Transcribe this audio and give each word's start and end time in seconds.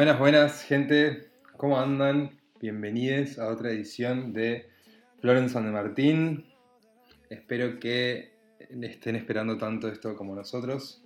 Buenas, 0.00 0.18
buenas, 0.18 0.62
gente. 0.62 1.28
¿Cómo 1.58 1.78
andan? 1.78 2.30
Bienvenidos 2.58 3.38
a 3.38 3.48
otra 3.48 3.70
edición 3.70 4.32
de 4.32 4.66
Florence 5.20 5.60
de 5.60 5.70
Martín. 5.70 6.46
Espero 7.28 7.78
que 7.78 8.32
estén 8.58 9.16
esperando 9.16 9.58
tanto 9.58 9.88
esto 9.88 10.16
como 10.16 10.34
nosotros. 10.34 11.04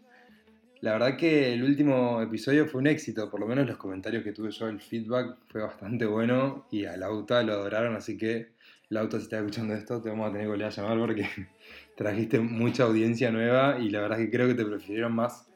La 0.80 0.92
verdad 0.92 1.16
que 1.16 1.52
el 1.54 1.64
último 1.64 2.22
episodio 2.22 2.68
fue 2.68 2.82
un 2.82 2.86
éxito, 2.86 3.28
por 3.32 3.40
lo 3.40 3.48
menos 3.48 3.66
los 3.66 3.78
comentarios 3.78 4.22
que 4.22 4.30
tuve 4.30 4.52
yo, 4.52 4.68
el 4.68 4.80
feedback 4.80 5.38
fue 5.48 5.62
bastante 5.62 6.06
bueno 6.06 6.68
y 6.70 6.84
a 6.84 6.96
Lauta 6.96 7.42
lo 7.42 7.54
adoraron, 7.54 7.96
así 7.96 8.16
que 8.16 8.52
Lauta 8.90 9.16
si 9.16 9.24
estás 9.24 9.40
escuchando 9.40 9.74
esto 9.74 10.00
te 10.00 10.08
vamos 10.08 10.28
a 10.28 10.30
tener 10.30 10.46
que 10.46 10.50
volver 10.52 10.66
a 10.68 10.70
llamar 10.70 10.98
porque 11.00 11.28
trajiste 11.96 12.38
mucha 12.38 12.84
audiencia 12.84 13.32
nueva 13.32 13.76
y 13.80 13.90
la 13.90 14.02
verdad 14.02 14.18
que 14.18 14.30
creo 14.30 14.46
que 14.46 14.54
te 14.54 14.64
prefirieron 14.64 15.16
más 15.16 15.50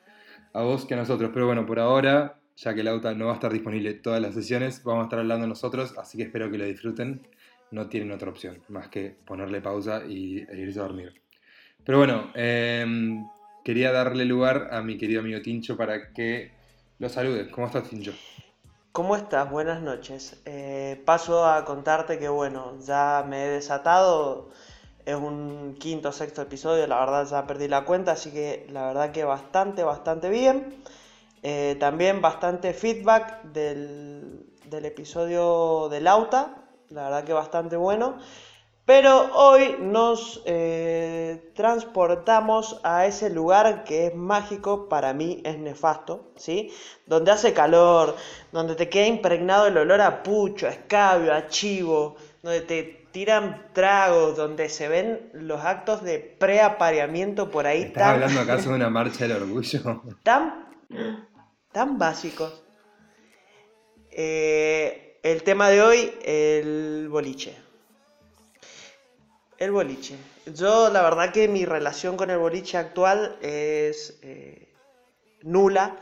a 0.53 0.62
vos 0.62 0.87
que 0.87 0.95
a 0.95 0.97
nosotros. 0.97 1.31
Pero 1.33 1.47
bueno, 1.47 1.67
por 1.67 1.79
ahora, 1.79 2.39
ya 2.59 2.75
que 2.75 2.83
Lauta 2.83 3.15
no 3.15 3.27
va 3.27 3.33
a 3.33 3.35
estar 3.35 3.53
disponible 3.53 3.95
todas 3.95 4.21
las 4.21 4.35
sesiones, 4.35 4.83
vamos 4.83 5.03
a 5.03 5.05
estar 5.05 5.21
hablando 5.21 5.47
nosotros, 5.47 5.97
así 5.97 6.19
que 6.19 6.25
espero 6.25 6.51
que 6.51 6.59
lo 6.59 6.65
disfruten. 6.65 7.27
No 7.71 7.89
tienen 7.89 8.11
otra 8.11 8.31
opción 8.31 8.62
más 8.69 8.89
que 8.89 9.15
ponerle 9.25 9.61
pausa 9.61 10.03
y, 10.09 10.39
e 10.39 10.57
irse 10.57 10.81
a 10.81 10.83
dormir. 10.83 11.23
Pero 11.84 11.98
bueno, 11.98 12.31
em, 12.34 13.27
quería 13.62 13.93
darle 13.93 14.25
lugar 14.25 14.71
a 14.73 14.83
mi 14.83 14.98
querido 14.98 15.21
amigo 15.21 15.41
Tincho 15.41 15.77
para 15.77 16.12
que 16.12 16.51
lo 16.98 17.09
salude. 17.09 17.48
¿Cómo 17.51 17.67
estás, 17.67 17.89
Tincho? 17.89 18.12
¿Cómo 18.91 19.15
estás? 19.15 19.48
Buenas 19.51 19.81
noches. 19.81 20.41
Eh, 20.45 21.01
paso 21.05 21.47
a 21.47 21.65
contarte 21.65 22.19
que, 22.19 22.29
bueno, 22.29 22.79
ya 22.81 23.25
me 23.29 23.45
he 23.45 23.48
desatado. 23.51 24.51
Es 25.05 25.15
un 25.15 25.77
quinto 25.79 26.09
o 26.09 26.12
sexto 26.12 26.43
episodio, 26.43 26.87
la 26.87 26.98
verdad 27.01 27.27
ya 27.27 27.47
perdí 27.47 27.69
la 27.69 27.84
cuenta, 27.84 28.12
así 28.12 28.31
que 28.31 28.67
la 28.70 28.86
verdad 28.89 29.12
que 29.12 29.25
bastante, 29.25 29.84
bastante 29.84 30.29
bien. 30.29 30.83
Eh, 31.42 31.77
también 31.78 32.20
bastante 32.20 32.72
feedback 32.72 33.42
del, 33.44 34.47
del 34.67 34.84
episodio 34.84 35.89
de 35.89 36.00
Lauta, 36.00 36.64
la 36.91 37.05
verdad 37.05 37.25
que 37.25 37.33
bastante 37.33 37.77
bueno. 37.77 38.19
Pero 38.89 39.34
hoy 39.34 39.77
nos 39.80 40.41
eh, 40.47 41.53
transportamos 41.55 42.80
a 42.84 43.05
ese 43.05 43.28
lugar 43.28 43.84
que 43.84 44.06
es 44.06 44.14
mágico, 44.14 44.89
para 44.89 45.12
mí 45.12 45.42
es 45.45 45.58
nefasto, 45.58 46.33
¿sí? 46.36 46.72
Donde 47.05 47.30
hace 47.30 47.52
calor, 47.52 48.17
donde 48.50 48.77
te 48.77 48.89
queda 48.89 49.06
impregnado 49.06 49.67
el 49.67 49.77
olor 49.77 50.00
a 50.00 50.23
pucho, 50.23 50.67
a 50.67 50.70
escabio, 50.70 51.34
a 51.34 51.48
chivo, 51.48 52.17
donde 52.42 52.62
te 52.62 53.06
tiran 53.11 53.67
tragos, 53.75 54.39
donde 54.39 54.70
se 54.70 54.89
ven 54.89 55.28
los 55.34 55.62
actos 55.62 56.02
de 56.02 56.19
preapareamiento 56.19 57.50
por 57.50 57.67
ahí. 57.67 57.83
¿Estás 57.83 58.14
hablando 58.14 58.41
acaso 58.41 58.69
de 58.70 58.77
una 58.77 58.89
marcha 58.89 59.28
del 59.28 59.42
orgullo? 59.42 60.02
Tan, 60.23 60.67
tan 61.79 61.97
básicos. 61.97 62.61
Eh, 64.11 65.21
el 65.23 65.45
tema 65.45 65.71
de 65.71 65.81
hoy, 65.81 66.12
el 66.25 67.09
boliche. 67.09 67.55
El 69.59 69.70
boliche. 69.70 70.17
Yo 70.47 70.91
la 70.91 71.03
verdad 71.03 71.33
que 71.33 71.47
mi 71.47 71.65
relación 71.65 72.17
con 72.17 72.31
el 72.31 72.39
boliche 72.39 72.79
actual 72.79 73.37
es 73.43 74.19
eh, 74.23 74.75
nula. 75.43 75.98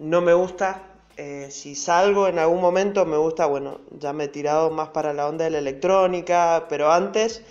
No 0.00 0.22
me 0.22 0.34
gusta. 0.34 0.82
Eh, 1.16 1.52
si 1.52 1.76
salgo 1.76 2.26
en 2.26 2.40
algún 2.40 2.60
momento 2.60 3.06
me 3.06 3.16
gusta, 3.16 3.46
bueno, 3.46 3.80
ya 3.92 4.12
me 4.12 4.24
he 4.24 4.28
tirado 4.28 4.72
más 4.72 4.88
para 4.88 5.12
la 5.12 5.28
onda 5.28 5.44
de 5.44 5.52
la 5.52 5.58
electrónica, 5.58 6.66
pero 6.68 6.90
antes 6.90 7.44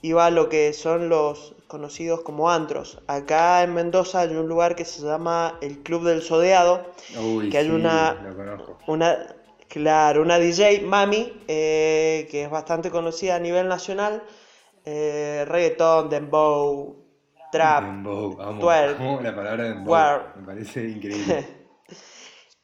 iba 0.00 0.26
a 0.26 0.30
lo 0.30 0.48
que 0.48 0.72
son 0.72 1.08
los 1.08 1.55
conocidos 1.66 2.20
como 2.22 2.50
antros. 2.50 3.00
Acá 3.06 3.62
en 3.62 3.74
Mendoza 3.74 4.20
hay 4.20 4.36
un 4.36 4.48
lugar 4.48 4.76
que 4.76 4.84
se 4.84 5.02
llama 5.02 5.58
el 5.60 5.78
Club 5.78 6.04
del 6.04 6.22
Sodeado, 6.22 6.92
que 7.50 7.58
hay 7.58 7.70
una, 7.70 8.16
una, 8.86 9.34
claro, 9.68 10.22
una 10.22 10.38
DJ, 10.38 10.82
Mami, 10.82 11.32
eh, 11.48 12.28
que 12.30 12.44
es 12.44 12.50
bastante 12.50 12.90
conocida 12.90 13.36
a 13.36 13.40
nivel 13.40 13.68
nacional 13.68 14.22
eh, 14.88 15.44
reggaetón, 15.48 16.08
dembow, 16.08 16.96
trap, 17.50 17.82
dembow, 17.82 18.40
amo, 18.40 19.20
la 19.20 19.34
palabra 19.34 19.64
dembow, 19.64 20.20
me 20.36 20.46
parece 20.46 20.88
increíble. 20.88 21.46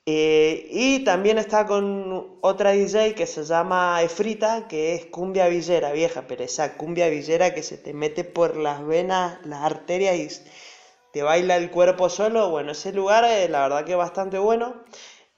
Eh, 0.06 0.66
y 0.70 1.04
también 1.04 1.38
está 1.38 1.64
con 1.66 2.36
otra 2.40 2.72
DJ 2.72 3.14
que 3.14 3.26
se 3.26 3.44
llama 3.44 4.02
Efrita, 4.02 4.66
que 4.68 4.94
es 4.94 5.06
cumbia 5.06 5.46
villera 5.48 5.92
vieja, 5.92 6.24
pero 6.26 6.42
esa 6.42 6.76
cumbia 6.76 7.08
villera 7.08 7.54
que 7.54 7.62
se 7.62 7.78
te 7.78 7.94
mete 7.94 8.24
por 8.24 8.56
las 8.56 8.84
venas, 8.84 9.38
las 9.46 9.62
arterias 9.62 10.16
y 10.16 10.28
te 11.12 11.22
baila 11.22 11.56
el 11.56 11.70
cuerpo 11.70 12.08
solo. 12.08 12.50
Bueno, 12.50 12.72
ese 12.72 12.92
lugar 12.92 13.24
eh, 13.24 13.48
la 13.48 13.62
verdad 13.62 13.84
que 13.84 13.92
es 13.92 13.98
bastante 13.98 14.38
bueno. 14.38 14.82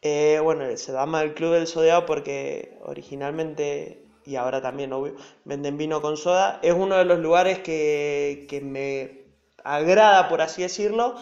Eh, 0.02 0.40
bueno, 0.42 0.64
se 0.76 0.92
llama 0.92 1.22
el 1.22 1.34
Club 1.34 1.52
del 1.54 1.66
Sodeado 1.66 2.06
porque 2.06 2.78
originalmente 2.84 4.00
y 4.26 4.36
ahora 4.36 4.62
también, 4.62 4.92
obvio, 4.92 5.16
venden 5.44 5.76
vino 5.78 6.00
con 6.02 6.16
soda. 6.16 6.58
Es 6.62 6.72
uno 6.74 6.96
de 6.96 7.04
los 7.04 7.18
lugares 7.18 7.58
que, 7.60 8.46
que 8.48 8.60
me 8.62 9.24
agrada, 9.64 10.28
por 10.28 10.40
así 10.42 10.62
decirlo. 10.62 11.16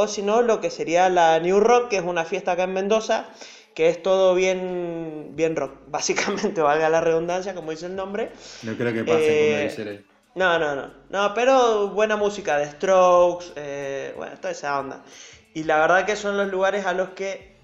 O 0.00 0.08
si 0.08 0.22
no, 0.22 0.40
lo 0.40 0.62
que 0.62 0.70
sería 0.70 1.10
la 1.10 1.38
New 1.40 1.60
Rock, 1.60 1.88
que 1.88 1.98
es 1.98 2.02
una 2.02 2.24
fiesta 2.24 2.52
acá 2.52 2.62
en 2.62 2.72
Mendoza, 2.72 3.26
que 3.74 3.90
es 3.90 4.02
todo 4.02 4.34
bien, 4.34 5.32
bien 5.32 5.56
rock, 5.56 5.74
básicamente, 5.88 6.62
valga 6.62 6.88
la 6.88 7.02
redundancia, 7.02 7.54
como 7.54 7.70
dice 7.70 7.84
el 7.84 7.96
nombre. 7.96 8.32
No 8.62 8.74
creo 8.76 8.94
que 8.94 9.04
pase 9.04 9.66
eh, 9.66 10.04
con 10.34 10.42
No, 10.42 10.58
no, 10.58 10.74
no. 10.74 10.90
No, 11.10 11.34
pero 11.34 11.88
buena 11.88 12.16
música 12.16 12.56
de 12.56 12.70
Strokes, 12.70 13.52
eh, 13.56 14.14
bueno, 14.16 14.36
toda 14.38 14.52
esa 14.52 14.80
onda. 14.80 15.04
Y 15.52 15.64
la 15.64 15.78
verdad 15.78 16.06
que 16.06 16.16
son 16.16 16.38
los 16.38 16.50
lugares 16.50 16.86
a 16.86 16.94
los 16.94 17.10
que 17.10 17.56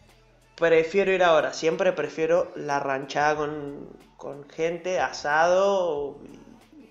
prefiero 0.56 1.12
ir 1.12 1.22
ahora. 1.22 1.54
Siempre 1.54 1.92
prefiero 1.92 2.52
la 2.54 2.80
ranchada 2.80 3.36
con, 3.36 3.96
con 4.18 4.46
gente, 4.50 5.00
asado 5.00 6.18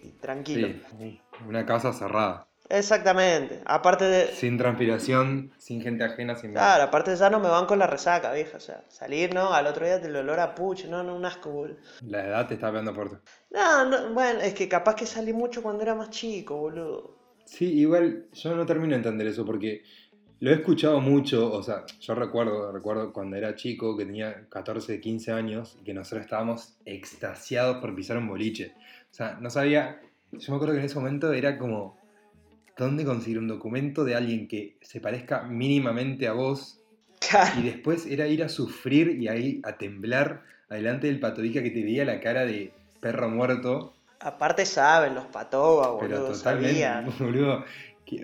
y, 0.01 0.09
tranquilo. 0.21 0.69
Sí, 0.97 1.21
una 1.47 1.67
casa 1.67 1.93
cerrada. 1.93 2.47
Exactamente. 2.69 3.61
Aparte 3.65 4.05
de. 4.05 4.27
Sin 4.27 4.57
transpiración, 4.57 5.51
sin 5.57 5.81
gente 5.81 6.03
ajena, 6.03 6.35
sin 6.35 6.53
nada. 6.53 6.75
Claro, 6.75 6.83
aparte 6.89 7.15
ya 7.15 7.29
no 7.29 7.39
me 7.39 7.49
van 7.49 7.65
con 7.65 7.79
la 7.79 7.87
resaca, 7.87 8.33
vieja. 8.33 8.57
O 8.57 8.59
sea, 8.59 8.83
salir, 8.89 9.33
¿no? 9.33 9.53
Al 9.53 9.67
otro 9.67 9.85
día 9.85 10.01
te 10.01 10.09
lo 10.09 10.19
olor 10.19 10.39
a 10.39 10.55
pucho, 10.55 10.87
no, 10.87 11.03
no, 11.03 11.15
un 11.15 11.25
asco, 11.25 11.51
boludo. 11.51 11.77
La 12.01 12.25
edad 12.25 12.47
te 12.47 12.55
está 12.55 12.69
pegando 12.69 12.93
fuerte. 12.93 13.17
No, 13.51 13.85
no, 13.85 14.13
bueno, 14.13 14.39
es 14.41 14.53
que 14.53 14.67
capaz 14.67 14.95
que 14.95 15.05
salí 15.05 15.33
mucho 15.33 15.61
cuando 15.61 15.83
era 15.83 15.95
más 15.95 16.09
chico, 16.09 16.57
boludo. 16.57 17.17
Sí, 17.45 17.65
igual 17.79 18.25
yo 18.33 18.55
no 18.55 18.65
termino 18.65 18.91
de 18.91 18.97
entender 18.97 19.27
eso 19.27 19.45
porque 19.45 19.83
lo 20.39 20.51
he 20.51 20.53
escuchado 20.55 20.99
mucho, 20.99 21.51
o 21.51 21.63
sea, 21.63 21.85
yo 22.01 22.13
recuerdo, 22.13 22.71
recuerdo 22.71 23.13
cuando 23.13 23.37
era 23.37 23.55
chico, 23.55 23.95
que 23.95 24.05
tenía 24.05 24.47
14, 24.49 24.99
15 24.99 25.31
años, 25.31 25.77
y 25.79 25.83
que 25.83 25.93
nosotros 25.93 26.23
estábamos 26.23 26.77
extasiados 26.85 27.77
por 27.77 27.95
pisar 27.95 28.17
un 28.17 28.27
boliche. 28.27 28.73
O 29.11 29.13
sea, 29.13 29.37
no 29.39 29.49
sabía, 29.49 30.01
yo 30.33 30.51
me 30.51 30.55
acuerdo 30.57 30.73
que 30.73 30.79
en 30.79 30.85
ese 30.85 30.95
momento 30.95 31.31
era 31.31 31.57
como, 31.57 31.97
¿dónde 32.77 33.05
conseguir 33.05 33.39
un 33.39 33.47
documento 33.47 34.03
de 34.03 34.15
alguien 34.15 34.47
que 34.47 34.77
se 34.81 34.99
parezca 34.99 35.43
mínimamente 35.43 36.27
a 36.27 36.33
vos? 36.33 36.81
Y 37.57 37.63
después 37.63 38.05
era 38.05 38.27
ir 38.27 38.43
a 38.43 38.49
sufrir 38.49 39.21
y 39.21 39.27
ahí 39.27 39.61
a 39.63 39.77
temblar 39.77 40.43
adelante 40.69 41.07
del 41.07 41.19
patovica 41.19 41.63
que 41.63 41.71
te 41.71 41.83
veía 41.83 42.05
la 42.05 42.19
cara 42.19 42.45
de 42.45 42.71
perro 42.99 43.29
muerto. 43.29 43.93
Aparte 44.19 44.65
saben 44.65 45.15
los 45.15 45.25
patobas, 45.25 45.89
boludo. 45.89 46.07
Pero 46.07 46.31
totalmente, 46.31 47.11
boludo 47.19 47.65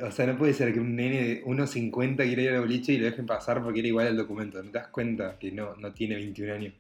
o 0.04 0.12
sea, 0.12 0.28
no 0.28 0.38
puede 0.38 0.54
ser 0.54 0.74
que 0.74 0.80
un 0.80 0.96
nene 0.96 1.24
de 1.24 1.44
1,50 1.44 2.18
quiera 2.18 2.42
ir 2.42 2.50
a 2.50 2.54
la 2.54 2.60
boliche 2.60 2.94
y 2.94 2.98
lo 2.98 3.06
dejen 3.06 3.26
pasar 3.26 3.64
porque 3.64 3.80
era 3.80 3.88
igual 3.88 4.08
al 4.08 4.18
documento. 4.18 4.62
¿No 4.62 4.72
te 4.72 4.78
das 4.78 4.88
cuenta 4.90 5.38
que 5.40 5.52
no, 5.52 5.76
no 5.76 5.92
tiene 5.92 6.16
21 6.16 6.54
años? 6.54 6.74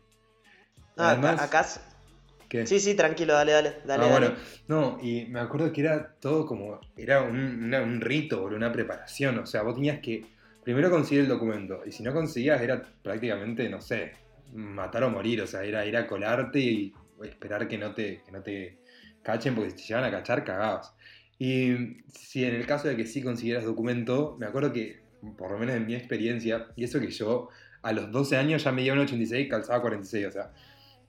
No, 0.96 1.03
Además, 1.03 1.42
acá. 1.42 1.66
¿Qué? 2.52 2.66
Sí, 2.66 2.82
sí, 2.82 2.96
tranquilo, 2.96 3.32
dale, 3.32 3.54
dale. 3.54 3.76
dale, 3.86 4.04
ah, 4.04 4.10
bueno, 4.10 4.34
no, 4.68 5.00
y 5.02 5.26
me 5.28 5.40
acuerdo 5.40 5.72
que 5.72 5.80
era 5.80 6.16
todo 6.20 6.46
como. 6.46 6.82
Era 6.98 7.22
un, 7.22 7.74
un 7.74 8.02
rito, 8.02 8.44
una 8.44 8.74
preparación. 8.74 9.40
O 9.40 9.46
sea, 9.46 9.62
vos 9.62 9.76
tenías 9.76 10.00
que 10.02 10.26
primero 10.62 10.92
conseguir 10.92 11.24
el 11.24 11.30
documento. 11.30 11.82
Y 11.86 11.94
si 11.94 12.03
no 12.03 12.14
conseguías, 12.14 12.62
era 12.62 12.86
prácticamente, 13.02 13.70
no 13.70 13.80
sé, 13.80 14.12
matar 14.52 15.06
o 15.06 15.09
morir. 15.09 15.42
O 15.42 15.48
sea, 15.48 15.64
era 15.64 15.86
ir 15.86 15.96
a 15.96 16.06
colarte 16.06 16.59
y 16.59 16.94
esperar 17.24 17.70
que 17.70 17.78
no 17.78 17.94
te, 17.94 18.22
que 18.26 18.34
no 18.34 18.42
te 18.42 18.80
cachen, 19.24 19.56
porque 19.56 19.70
si 19.70 19.78
te 19.78 19.84
llegan 19.84 20.04
a 20.04 20.12
cachar, 20.12 20.44
cagados. 20.44 20.92
Y 21.40 22.02
si 22.14 22.44
en 22.44 22.54
el 22.54 22.66
caso 22.66 22.90
de 22.90 22.97
que 22.97 23.06
sí 23.06 23.24
consiguieras 23.24 23.64
documento, 23.64 24.36
me 24.38 24.46
acuerdo 24.46 24.74
que, 24.74 25.00
por 25.38 25.52
lo 25.52 25.58
menos 25.58 25.76
en 25.76 25.86
mi 25.86 25.96
experiencia, 25.96 26.68
y 26.76 26.84
eso 26.84 27.00
que 27.00 27.12
yo 27.12 27.47
a 27.82 27.94
los 27.94 28.12
12 28.12 28.36
años 28.36 28.62
ya 28.66 28.74
me 28.74 28.92
un 28.92 29.00
86 29.00 29.46
y 29.46 29.50
calzaba 29.50 29.82
46, 29.82 30.28
o 30.28 30.32
sea, 30.32 30.52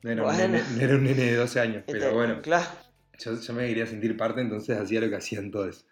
no 0.02 0.10
era, 0.10 0.24
un, 0.24 1.04
nene, 1.04 1.14
de 1.14 1.36
12 1.36 1.60
años, 1.60 1.84
pero 1.86 2.12
bueno, 2.14 2.42
yo, 2.42 3.40
yo, 3.40 3.54
me 3.54 3.68
quería 3.68 3.86
sentir 3.86 4.16
parte, 4.16 4.40
entonces 4.40 4.76
hacía 4.76 5.00
lo 5.00 5.08
que 5.08 5.16
hacían 5.16 5.50
todos. 5.50 5.86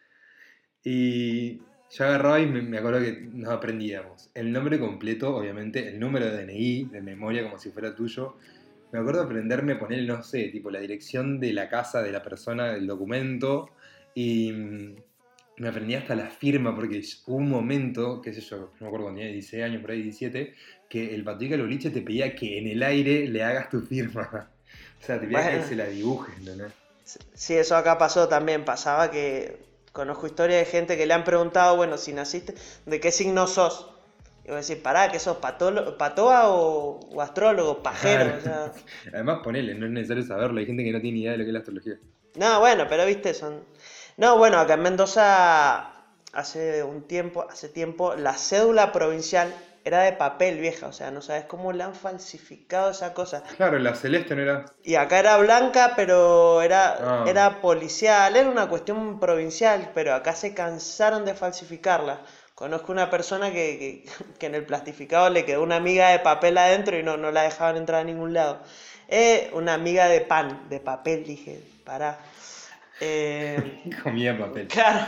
Y 0.83 1.59
yo 1.91 2.05
agarraba 2.05 2.41
y 2.41 2.47
me, 2.47 2.79
acuerdo 2.79 3.01
que 3.01 3.29
nos 3.33 3.53
aprendíamos 3.53 4.31
el 4.35 4.53
nombre 4.53 4.79
completo, 4.79 5.37
obviamente, 5.37 5.89
el 5.89 6.01
número 6.01 6.27
de 6.27 6.45
DNI, 6.45 6.85
de 6.87 7.03
memoria 7.03 7.43
como 7.45 7.59
si 7.59 7.71
fuera 7.71 7.95
tuyo. 7.95 8.37
Me 8.93 8.99
acuerdo 8.99 9.23
aprenderme 9.23 9.75
a 9.75 9.79
poner, 9.79 10.03
no 10.05 10.23
sé, 10.23 10.49
tipo 10.49 10.71
la 10.71 10.81
dirección 10.81 11.39
de 11.39 11.53
la 11.53 11.69
casa 11.69 12.03
de 12.03 12.11
la 12.11 12.23
persona 12.23 12.73
del 12.73 12.87
documento, 12.87 13.71
y 14.15 14.53
mm, 14.53 14.95
me 15.61 15.69
aprendí 15.69 15.95
hasta 15.95 16.15
la 16.15 16.31
firma, 16.31 16.75
porque 16.75 17.03
hubo 17.27 17.37
un 17.37 17.51
momento, 17.51 18.23
qué 18.23 18.33
sé 18.33 18.41
yo, 18.41 18.57
no 18.57 18.71
me 18.81 18.87
acuerdo 18.87 19.05
cuando 19.05 19.19
tenía 19.19 19.33
16 19.35 19.63
años, 19.63 19.83
por 19.83 19.91
ahí 19.91 20.03
17, 20.03 20.55
que 20.89 21.15
el 21.15 21.23
Patrick 21.23 21.53
Loliche 21.53 21.91
te 21.91 22.01
pedía 22.01 22.35
que 22.35 22.59
en 22.59 22.67
el 22.67 22.83
aire 22.83 23.29
le 23.29 23.43
hagas 23.43 23.69
tu 23.69 23.81
firma. 23.83 24.51
O 25.03 25.03
sea, 25.03 25.19
te 25.19 25.27
pedía 25.27 25.59
que 25.59 25.65
se 25.65 25.77
la 25.77 25.87
dibujes, 25.87 26.39
¿no? 26.43 26.67
Sí, 27.33 27.55
eso 27.55 27.75
acá 27.75 27.97
pasó 27.97 28.29
también. 28.29 28.67
Pasaba 28.67 29.11
que 29.11 29.57
conozco 29.93 30.27
historias 30.27 30.61
de 30.61 30.67
gente 30.67 30.99
que 30.99 31.07
le 31.07 31.15
han 31.15 31.25
preguntado, 31.25 31.75
bueno, 31.75 31.97
si 31.97 32.13
naciste, 32.13 32.55
¿de 32.85 33.01
qué 33.01 33.11
signo 33.11 33.47
sos? 33.47 33.91
Y 34.45 34.49
voy 34.49 34.55
a 34.55 34.57
decir, 34.59 34.83
pará, 34.83 35.11
¿qué 35.11 35.19
sos 35.19 35.39
patoa 35.39 36.51
o, 36.51 37.21
astrólogo, 37.21 37.83
pajero? 37.83 38.31
Además, 39.15 39.41
ponele, 39.43 39.75
no 39.75 39.87
es 39.87 39.93
necesario 39.93 40.23
saberlo. 40.23 40.61
Hay 40.61 40.67
gente 40.67 40.85
que 40.85 40.93
no 40.93 41.01
tiene 41.01 41.21
idea 41.21 41.33
de 41.33 41.39
lo 41.39 41.45
que 41.45 41.49
es 41.49 41.55
la 41.55 41.61
astrología. 41.61 41.99
No, 42.37 42.61
bueno, 42.61 42.85
pero 42.89 43.07
viste, 43.07 43.33
son. 43.33 43.65
No, 44.21 44.37
bueno, 44.37 44.59
acá 44.59 44.75
en 44.75 44.83
Mendoza 44.83 45.93
hace 46.35 46.85
un 46.85 47.09
tiempo, 47.09 47.47
hace 47.51 47.71
tiempo, 47.71 48.15
la 48.17 48.35
cédula 48.35 48.93
provincial 48.93 49.51
era 49.83 50.03
de 50.03 50.13
papel 50.13 50.59
vieja, 50.61 50.89
o 50.89 50.93
sea, 50.93 51.11
no 51.11 51.23
sabes 51.23 51.47
cómo 51.47 51.73
le 51.73 51.85
han 51.85 51.95
falsificado 51.95 52.91
esa 52.91 53.15
cosa. 53.15 53.43
Claro, 53.57 53.79
la 53.79 53.95
celeste 53.95 54.37
no 54.37 54.43
era. 54.43 54.67
Y 54.85 54.97
acá 54.97 55.21
era 55.21 55.39
blanca, 55.39 55.95
pero 55.97 56.61
era, 56.61 57.23
ah. 57.23 57.25
era 57.27 57.63
policial, 57.63 58.37
era 58.37 58.51
una 58.51 58.69
cuestión 58.69 59.19
provincial, 59.19 59.91
pero 59.95 60.13
acá 60.13 60.35
se 60.35 60.53
cansaron 60.53 61.25
de 61.25 61.33
falsificarla. 61.33 62.21
Conozco 62.55 62.93
una 62.93 63.09
persona 63.09 63.51
que, 63.51 64.05
en 64.39 64.55
el 64.55 64.67
plastificado 64.67 65.31
le 65.31 65.47
quedó 65.47 65.63
una 65.63 65.77
amiga 65.77 66.11
de 66.11 66.19
papel 66.19 66.59
adentro 66.59 66.99
y 66.99 67.03
no, 67.03 67.17
no 67.17 67.31
la 67.31 67.45
dejaban 67.45 67.79
entrar 67.79 68.03
a 68.03 68.05
ningún 68.05 68.35
lado. 68.35 68.59
Eh, 69.09 69.49
una 69.55 69.73
amiga 69.73 70.09
de 70.09 70.21
pan, 70.21 70.69
de 70.69 70.79
papel, 70.79 71.25
dije, 71.25 71.63
pará. 71.87 72.19
Eh, 73.01 73.83
Comía 74.03 74.39
papel. 74.39 74.69
Claro. 74.69 75.07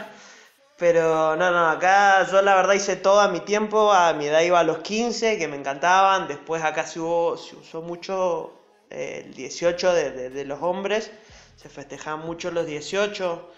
Pero 0.79 1.37
no, 1.37 1.51
no, 1.53 1.69
acá 1.69 2.27
yo 2.29 2.43
la 2.43 2.57
verdad 2.57 2.75
hice 2.75 2.97
todo 2.97 3.21
a 3.21 3.29
mi 3.29 3.41
tiempo, 3.41 3.93
a 3.93 4.15
mi 4.15 4.27
edad 4.27 4.41
iba 4.43 4.59
a 4.59 4.65
los 4.65 4.79
15, 4.79 5.39
que 5.39 5.47
me 5.47 5.57
encantaban, 5.57 6.27
después 6.27 6.63
acá 6.65 6.85
se, 6.85 6.99
hubo, 6.99 7.37
se 7.37 7.55
usó 7.55 7.83
mucho 7.83 8.53
eh, 8.91 9.23
el 9.27 9.35
18 9.35 9.95
de, 9.95 10.31
de, 10.31 10.45
los 10.45 10.61
hombres, 10.61 11.13
se 11.55 11.69
festejaban 11.69 12.27
mucho 12.27 12.51
los 12.51 12.67
18. 12.67 13.53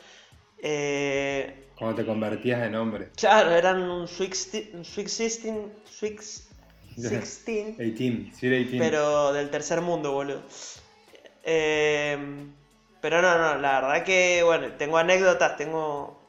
Eh, 0.58 1.68
Cuando 1.78 1.96
te 1.96 2.04
convertías 2.04 2.62
en 2.62 2.74
hombre. 2.74 3.08
Claro, 3.16 3.52
eran 3.52 3.82
un 3.82 4.06
Sweet 4.06 4.34
16, 4.74 5.42
16, 5.44 6.48
18, 6.96 7.26
sí, 7.26 7.74
18. 7.78 8.76
Pero 8.78 9.32
del 9.32 9.48
tercer 9.48 9.80
mundo, 9.80 10.12
boludo. 10.12 10.42
Eh, 11.42 12.18
pero 13.04 13.20
no, 13.20 13.36
no, 13.36 13.58
la 13.58 13.82
verdad 13.82 14.02
que, 14.02 14.42
bueno, 14.44 14.66
tengo 14.78 14.96
anécdotas, 14.96 15.58
tengo 15.58 16.24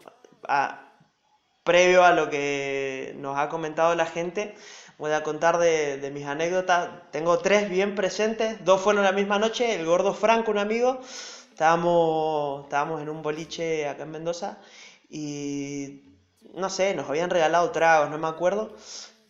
previo 1.63 2.04
a 2.04 2.12
lo 2.12 2.30
que 2.30 3.16
nos 3.18 3.38
ha 3.38 3.48
comentado 3.48 3.95
la 3.95 4.06
gente, 4.06 4.56
voy 4.98 5.13
a 5.13 5.24
contar 5.24 5.57
de, 5.57 6.12
mis 6.13 6.25
anécdotas. 6.25 6.89
Tengo 7.12 7.38
tres 7.38 7.69
bien 7.69 7.95
presentes, 7.95 8.66
dos 8.66 8.81
fueron 8.81 9.06
la 9.06 9.13
misma 9.13 9.39
noche, 9.39 9.74
el 9.74 9.86
gordo 9.86 10.13
Franco, 10.13 10.51
un 10.51 10.57
amigo, 10.57 11.00
estábamos, 11.50 12.66
estábamos 12.66 13.01
en 13.01 13.07
un 13.07 13.22
boliche 13.22 13.88
acá 13.88 14.04
en 14.04 14.12
Mendoza 14.12 14.57
y 15.10 16.04
no 16.56 16.69
sé, 16.69 16.94
nos 16.94 17.07
habían 17.07 17.30
regalado 17.30 17.72
tragos, 17.72 18.10
no 18.10 18.18
me 18.18 18.27
acuerdo. 18.27 18.75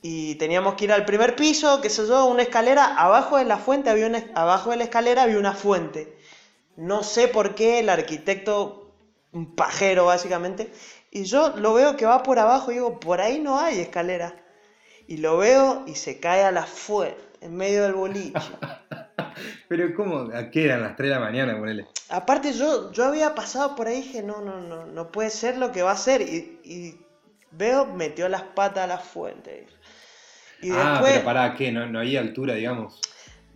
Y 0.01 0.33
teníamos 0.35 0.73
que 0.73 0.85
ir 0.85 0.91
al 0.91 1.05
primer 1.05 1.35
piso, 1.35 1.79
que 1.79 1.91
sé 1.91 2.07
yo, 2.07 2.25
una 2.25 2.41
escalera, 2.41 2.95
abajo 2.97 3.37
de 3.37 3.45
la 3.45 3.59
fuente 3.59 3.91
había 3.91 4.07
una, 4.07 4.31
abajo 4.33 4.71
de 4.71 4.77
la 4.77 4.85
escalera 4.85 5.21
había 5.21 5.37
una 5.37 5.53
fuente. 5.53 6.14
No 6.77 7.03
sé 7.03 7.27
por 7.27 7.55
qué 7.55 7.79
el 7.79 7.89
arquitecto, 7.89 8.93
un 9.31 9.55
pajero 9.55 10.05
básicamente, 10.05 10.71
y 11.11 11.23
yo 11.23 11.55
lo 11.57 11.73
veo 11.73 11.95
que 11.95 12.05
va 12.05 12.23
por 12.23 12.39
abajo 12.39 12.71
y 12.71 12.75
digo, 12.75 12.99
por 12.99 13.21
ahí 13.21 13.39
no 13.39 13.59
hay 13.59 13.79
escalera. 13.79 14.35
Y 15.07 15.17
lo 15.17 15.37
veo 15.37 15.83
y 15.87 15.95
se 15.95 16.19
cae 16.19 16.43
a 16.43 16.51
la 16.51 16.65
fuerza, 16.65 17.15
en 17.41 17.55
medio 17.55 17.83
del 17.83 17.93
boliche. 17.93 18.33
Pero 19.67 19.93
¿cómo? 19.95 20.29
¿A 20.33 20.49
qué 20.49 20.65
eran 20.65 20.81
las 20.81 20.95
3 20.95 21.09
de 21.09 21.15
la 21.15 21.21
mañana, 21.21 21.57
ponele? 21.57 21.87
Aparte 22.09 22.53
yo, 22.53 22.91
yo 22.91 23.05
había 23.05 23.35
pasado 23.35 23.75
por 23.75 23.87
ahí 23.87 23.99
y 23.99 24.01
dije, 24.01 24.23
no, 24.23 24.41
no, 24.41 24.61
no, 24.61 24.85
no 24.85 25.11
puede 25.11 25.29
ser 25.29 25.57
lo 25.57 25.71
que 25.71 25.81
va 25.81 25.91
a 25.91 25.97
ser. 25.97 26.21
Y, 26.21 26.99
veo, 27.51 27.85
metió 27.85 28.27
las 28.29 28.43
patas 28.43 28.83
a 28.83 28.87
la 28.87 28.97
fuente. 28.97 29.67
Y 30.61 30.71
ah, 30.71 31.01
pero 31.03 31.23
para 31.23 31.55
qué, 31.55 31.71
no, 31.71 31.85
no 31.87 31.99
hay 31.99 32.17
altura, 32.17 32.55
digamos. 32.55 32.99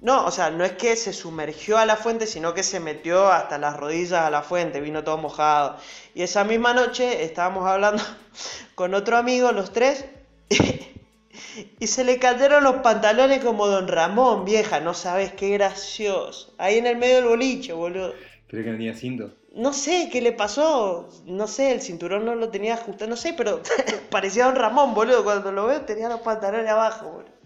No, 0.02 0.26
o 0.26 0.32
sea, 0.32 0.50
no 0.50 0.64
es 0.64 0.74
que 0.74 0.96
se 0.96 1.12
sumergió 1.12 1.78
a 1.78 1.86
la 1.86 1.98
fuente, 1.98 2.26
sino 2.26 2.54
que 2.54 2.64
se 2.64 2.80
metió 2.80 3.28
hasta 3.28 3.58
las 3.58 3.76
rodillas 3.76 4.22
a 4.22 4.30
la 4.30 4.42
fuente, 4.42 4.80
vino 4.80 5.04
todo 5.04 5.18
mojado. 5.18 5.76
Y 6.16 6.22
esa 6.22 6.46
misma 6.46 6.74
noche 6.74 7.24
estábamos 7.24 7.68
hablando 7.68 8.02
con 8.76 8.94
otro 8.94 9.18
amigo, 9.18 9.52
los 9.52 9.74
tres, 9.74 10.06
y 11.80 11.88
se 11.88 12.06
le 12.06 12.18
cayeron 12.18 12.64
los 12.64 12.78
pantalones 12.78 13.44
como 13.44 13.68
Don 13.68 13.90
Ramón, 13.90 14.46
vieja, 14.46 14.80
no 14.80 14.94
sabes 14.94 15.34
qué 15.34 15.50
gracioso. 15.50 16.54
Ahí 16.58 16.78
en 16.78 16.88
el 16.88 16.96
medio 16.96 17.18
del 17.18 17.26
boliche, 17.26 17.74
boludo. 17.74 18.14
¿Creo 18.48 18.64
que 18.64 18.70
no 18.72 18.78
tenía 18.78 18.96
cinto? 18.96 19.34
No 19.54 19.74
sé 19.74 20.10
qué 20.10 20.22
le 20.22 20.32
pasó, 20.32 21.10
no 21.26 21.48
sé, 21.48 21.74
el 21.74 21.82
cinturón 21.82 22.24
no 22.24 22.36
lo 22.36 22.50
tenía 22.50 22.76
ajustado, 22.76 23.10
no 23.10 23.18
sé, 23.18 23.34
pero 23.34 23.62
parecía 24.10 24.46
Don 24.46 24.56
Ramón, 24.56 24.94
boludo. 24.94 25.26
Cuando 25.26 25.52
lo 25.52 25.66
veo 25.66 25.82
tenía 25.82 26.08
los 26.08 26.22
pantalones 26.22 26.70
abajo, 26.70 27.10
boludo. 27.10 27.39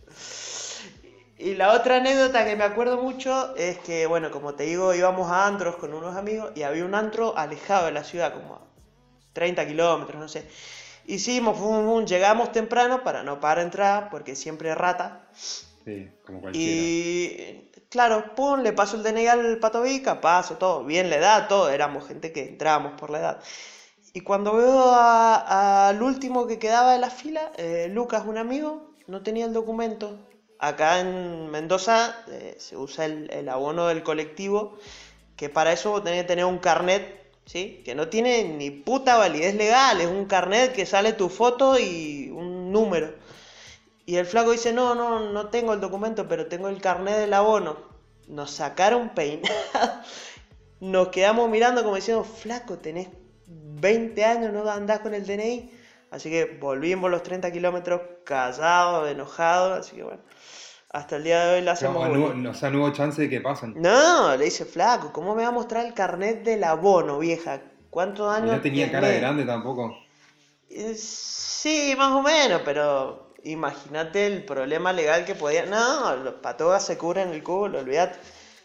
Y 1.44 1.56
la 1.56 1.74
otra 1.74 1.98
anécdota 1.98 2.46
que 2.46 2.56
me 2.56 2.64
acuerdo 2.64 3.02
mucho 3.02 3.54
es 3.58 3.78
que, 3.80 4.06
bueno, 4.06 4.32
como 4.32 4.54
te 4.54 4.64
digo, 4.64 4.94
íbamos 4.94 5.30
a 5.30 5.46
antros 5.46 5.76
con 5.76 5.94
unos 5.94 6.16
amigos 6.16 6.54
y 6.56 6.64
había 6.64 6.86
un 6.86 6.96
antro 6.96 7.38
alejado 7.38 7.88
de 7.88 7.92
la 7.92 8.06
ciudad, 8.06 8.34
como 8.34 8.54
a 8.54 8.62
30 9.34 9.68
kilómetros, 9.68 10.22
no 10.22 10.30
sé. 10.30 10.48
Hicimos, 11.06 11.60
llegamos 12.10 12.54
temprano 12.54 13.04
para 13.04 13.24
no 13.24 13.42
parar 13.42 13.66
entrar, 13.66 14.10
porque 14.10 14.38
siempre 14.38 14.74
rata. 14.74 15.28
Sí, 15.34 16.10
como 16.26 16.40
cualquiera. 16.40 16.82
Y 16.82 17.72
claro, 17.90 18.34
pum, 18.36 18.62
le 18.62 18.72
paso 18.72 18.96
el 18.96 19.04
DNI 19.04 19.28
al 19.28 19.58
patovica, 19.58 20.22
paso 20.22 20.56
todo, 20.56 20.86
bien 20.86 21.10
la 21.10 21.18
edad, 21.18 21.50
todo, 21.50 21.70
éramos 21.70 22.08
gente 22.08 22.32
que 22.32 22.48
entrábamos 22.48 22.94
por 22.94 23.10
la 23.10 23.20
edad. 23.20 23.40
Y 24.14 24.22
cuando 24.22 24.56
veo 24.56 24.94
al 24.96 26.02
último 26.02 26.48
que 26.48 26.58
quedaba 26.58 26.94
de 26.94 27.00
la 27.00 27.10
fila, 27.10 27.52
eh, 27.58 27.90
Lucas, 27.92 28.24
un 28.26 28.38
amigo, 28.38 28.94
no 29.08 29.24
tenía 29.24 29.44
el 29.44 29.52
documento, 29.52 30.18
acá 30.60 31.00
en 31.00 31.50
Mendoza 31.50 32.24
eh, 32.30 32.56
se 32.58 32.78
usa 32.78 33.06
el, 33.06 33.50
abono 33.50 33.88
del 33.88 34.04
colectivo, 34.04 34.78
que 35.36 35.50
para 35.50 35.74
eso 35.74 36.02
tenés 36.02 36.22
que 36.22 36.28
tener 36.28 36.46
un 36.46 36.60
carnet, 36.60 37.32
¿sí? 37.46 37.82
Que 37.86 37.96
no 37.96 38.10
tiene 38.10 38.44
ni 38.44 38.72
puta 38.72 39.18
validez 39.18 39.56
legal, 39.56 40.02
es 40.02 40.08
un 40.08 40.26
carnet 40.26 40.74
que 40.74 40.86
sale 40.86 41.14
tu 41.14 41.30
foto 41.30 41.78
y 41.80 42.30
un 42.32 42.72
número. 42.72 43.14
Y 44.06 44.18
el 44.18 44.26
flaco 44.26 44.52
dice, 44.52 44.74
no, 44.74 44.96
no, 44.96 45.32
no 45.32 45.48
tengo 45.48 45.74
el 45.74 45.80
documento, 45.80 46.28
pero 46.28 46.48
tengo 46.48 46.68
el 46.68 46.82
carnet 46.82 47.18
del 47.18 47.34
abono. 47.34 47.78
Nos 48.28 48.52
sacaron 48.52 49.10
peinado. 49.10 49.54
Nos 50.80 51.10
quedamos 51.10 51.50
mirando 51.50 51.84
como 51.84 51.96
diciendo, 51.96 52.26
flaco, 52.26 52.78
tenés 52.78 53.08
20 53.48 54.26
años, 54.26 54.52
no 54.52 54.70
andás 54.70 55.00
con 55.00 55.14
el 55.14 55.26
DNI. 55.26 55.72
Así 56.14 56.30
que 56.30 56.46
volvimos 56.62 57.10
los 57.10 57.24
30 57.24 57.52
kilómetros 57.52 58.02
callados, 58.24 59.10
enojados. 59.10 59.80
Así 59.80 59.96
que 59.96 60.04
bueno, 60.04 60.22
hasta 60.92 61.16
el 61.16 61.24
día 61.24 61.44
de 61.44 61.56
hoy 61.56 61.62
la 61.64 61.72
hacemos. 61.72 62.08
No, 62.08 62.52
o 62.52 62.54
sea, 62.54 62.70
no 62.70 62.82
hubo 62.82 62.92
chance 62.92 63.20
de 63.20 63.30
que 63.32 63.42
pasen. 63.42 63.74
No, 63.82 64.38
le 64.38 64.46
dice 64.46 64.64
flaco, 64.64 65.12
¿cómo 65.12 65.34
me 65.34 65.42
va 65.42 65.48
a 65.48 65.52
mostrar 65.52 65.88
el 65.88 65.96
carnet 65.96 66.44
del 66.44 66.66
abono, 66.66 67.18
vieja? 67.18 67.62
¿Cuántos 67.90 68.32
años? 68.32 68.52
No 68.52 68.62
tenía 68.62 68.92
cara 68.92 69.08
de 69.08 69.22
grande 69.22 69.44
tampoco. 69.44 69.98
Eh, 70.70 70.94
sí, 70.96 71.96
más 71.98 72.12
o 72.12 72.22
menos, 72.22 72.62
pero 72.64 73.34
imagínate 73.44 74.28
el 74.28 74.46
problema 74.46 74.94
legal 74.94 75.26
que 75.26 75.34
podía. 75.34 75.66
No, 75.66 76.16
los 76.18 76.36
patogas 76.36 76.86
se 76.86 76.96
cubren 76.96 77.30
el 77.30 77.42
culo, 77.42 77.80
olvídate. 77.80 78.20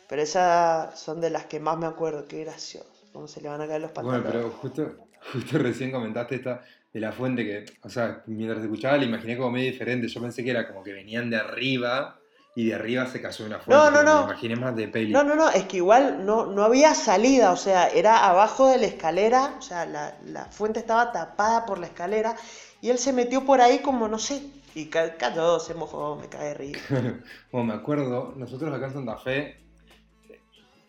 Pero 0.06 0.20
esas 0.20 1.00
son 1.00 1.22
de 1.22 1.30
las 1.30 1.46
que 1.46 1.60
más 1.60 1.78
me 1.78 1.86
acuerdo, 1.86 2.26
qué 2.28 2.44
gracioso. 2.44 2.90
¿Cómo 3.14 3.26
se 3.26 3.40
le 3.40 3.48
van 3.48 3.62
a 3.62 3.66
caer 3.66 3.80
los 3.80 3.92
pantalones? 3.92 4.30
Bueno, 4.30 4.50
pero 4.50 4.58
justo, 4.60 5.06
justo 5.32 5.58
recién 5.58 5.90
comentaste 5.90 6.34
esta 6.34 6.62
de 6.98 7.06
la 7.06 7.12
fuente 7.12 7.44
que, 7.44 7.64
o 7.82 7.88
sea, 7.88 8.22
mientras 8.26 8.62
escuchaba 8.62 8.96
la 8.96 9.04
imaginé 9.04 9.36
como 9.36 9.52
medio 9.52 9.70
diferente. 9.70 10.08
Yo 10.08 10.20
pensé 10.20 10.42
que 10.42 10.50
era 10.50 10.66
como 10.66 10.82
que 10.82 10.92
venían 10.92 11.30
de 11.30 11.36
arriba 11.36 12.18
y 12.56 12.66
de 12.66 12.74
arriba 12.74 13.06
se 13.06 13.22
cayó 13.22 13.46
una 13.46 13.60
fuente. 13.60 13.72
No, 13.72 13.90
no, 13.90 14.02
no. 14.02 14.26
Me 14.26 14.32
imaginé 14.32 14.56
más 14.56 14.74
de 14.74 14.88
peli. 14.88 15.12
No, 15.12 15.22
no, 15.22 15.36
no, 15.36 15.48
es 15.48 15.64
que 15.64 15.76
igual 15.76 16.26
no, 16.26 16.46
no 16.46 16.64
había 16.64 16.94
salida, 16.94 17.52
o 17.52 17.56
sea, 17.56 17.88
era 17.88 18.28
abajo 18.28 18.68
de 18.68 18.78
la 18.78 18.86
escalera, 18.86 19.54
o 19.58 19.62
sea, 19.62 19.86
la, 19.86 20.18
la 20.24 20.46
fuente 20.46 20.80
estaba 20.80 21.12
tapada 21.12 21.64
por 21.66 21.78
la 21.78 21.86
escalera 21.86 22.34
y 22.80 22.90
él 22.90 22.98
se 22.98 23.12
metió 23.12 23.44
por 23.44 23.60
ahí 23.60 23.78
como, 23.78 24.08
no 24.08 24.18
sé, 24.18 24.42
y 24.74 24.86
cayó, 24.86 25.60
se 25.60 25.74
mojó, 25.74 26.16
me 26.16 26.28
cae 26.28 26.48
de 26.48 26.54
río. 26.54 26.78
bueno, 27.52 27.66
me 27.68 27.74
acuerdo, 27.74 28.34
nosotros 28.36 28.74
acá 28.74 28.86
en 28.86 28.92
Santa 28.92 29.16
Fe 29.18 29.67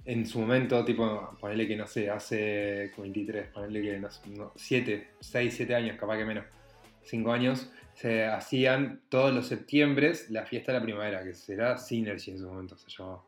en 0.09 0.25
su 0.25 0.39
momento, 0.39 0.83
tipo, 0.83 1.37
ponerle 1.39 1.67
que 1.67 1.75
no 1.75 1.85
sé, 1.85 2.09
hace 2.09 2.91
23, 2.97 3.49
ponerle 3.49 3.81
que 3.83 3.99
no, 3.99 4.51
7, 4.55 5.07
6, 5.19 5.53
7 5.55 5.75
años, 5.75 5.97
capaz 5.99 6.17
que 6.17 6.25
menos, 6.25 6.45
5 7.03 7.31
años, 7.31 7.71
se 7.93 8.25
hacían 8.25 9.01
todos 9.09 9.31
los 9.31 9.45
septiembre 9.45 10.13
la 10.29 10.47
fiesta 10.47 10.71
de 10.71 10.79
la 10.79 10.83
primavera, 10.83 11.23
que 11.23 11.35
será 11.35 11.77
Synergy 11.77 12.31
en 12.31 12.39
su 12.39 12.47
momento 12.47 12.75
se 12.75 12.89
llamaba. 12.89 13.23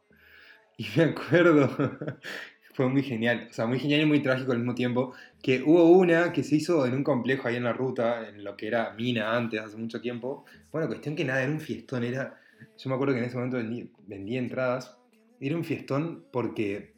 Y 0.77 0.87
me 0.95 1.03
acuerdo, 1.03 1.69
fue 2.73 2.89
muy 2.89 3.03
genial. 3.03 3.47
O 3.51 3.53
sea, 3.53 3.67
muy 3.67 3.77
genial 3.77 4.01
y 4.01 4.05
muy 4.05 4.23
trágico 4.23 4.51
al 4.51 4.57
mismo 4.57 4.73
tiempo. 4.73 5.13
Que 5.43 5.61
hubo 5.61 5.83
una 5.83 6.33
que 6.33 6.43
se 6.43 6.55
hizo 6.55 6.87
en 6.87 6.95
un 6.95 7.03
complejo 7.03 7.47
ahí 7.47 7.57
en 7.57 7.65
la 7.65 7.73
ruta, 7.73 8.27
en 8.27 8.43
lo 8.43 8.57
que 8.57 8.65
era 8.65 8.93
Mina 8.93 9.37
antes, 9.37 9.61
hace 9.61 9.77
mucho 9.77 10.01
tiempo. 10.01 10.45
Bueno, 10.71 10.87
cuestión 10.87 11.15
que 11.15 11.25
nada, 11.25 11.43
era 11.43 11.51
un 11.51 11.59
fiestón. 11.59 12.03
Era, 12.03 12.39
yo 12.75 12.89
me 12.89 12.95
acuerdo 12.95 13.13
que 13.13 13.19
en 13.19 13.25
ese 13.25 13.35
momento 13.35 13.57
vendí, 13.57 13.91
vendía 14.07 14.39
entradas. 14.39 14.97
Era 15.41 15.57
un 15.57 15.65
fiestón 15.65 16.27
porque, 16.31 16.93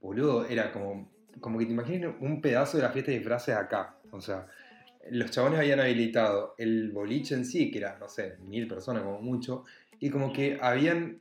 boludo, 0.00 0.46
era 0.46 0.70
como, 0.70 1.12
como 1.40 1.58
que 1.58 1.66
te 1.66 1.72
imaginas 1.72 2.14
un 2.20 2.40
pedazo 2.40 2.76
de 2.76 2.84
la 2.84 2.90
fiesta 2.90 3.10
de 3.10 3.18
disfraces 3.18 3.56
acá. 3.56 3.98
O 4.12 4.20
sea, 4.20 4.46
los 5.10 5.32
chabones 5.32 5.58
habían 5.58 5.80
habilitado 5.80 6.54
el 6.58 6.92
boliche 6.92 7.34
en 7.34 7.44
sí, 7.44 7.72
que 7.72 7.78
era, 7.78 7.98
no 7.98 8.08
sé, 8.08 8.36
mil 8.38 8.68
personas 8.68 9.02
como 9.02 9.20
mucho, 9.20 9.64
y 9.98 10.10
como 10.10 10.32
que 10.32 10.58
habían 10.62 11.20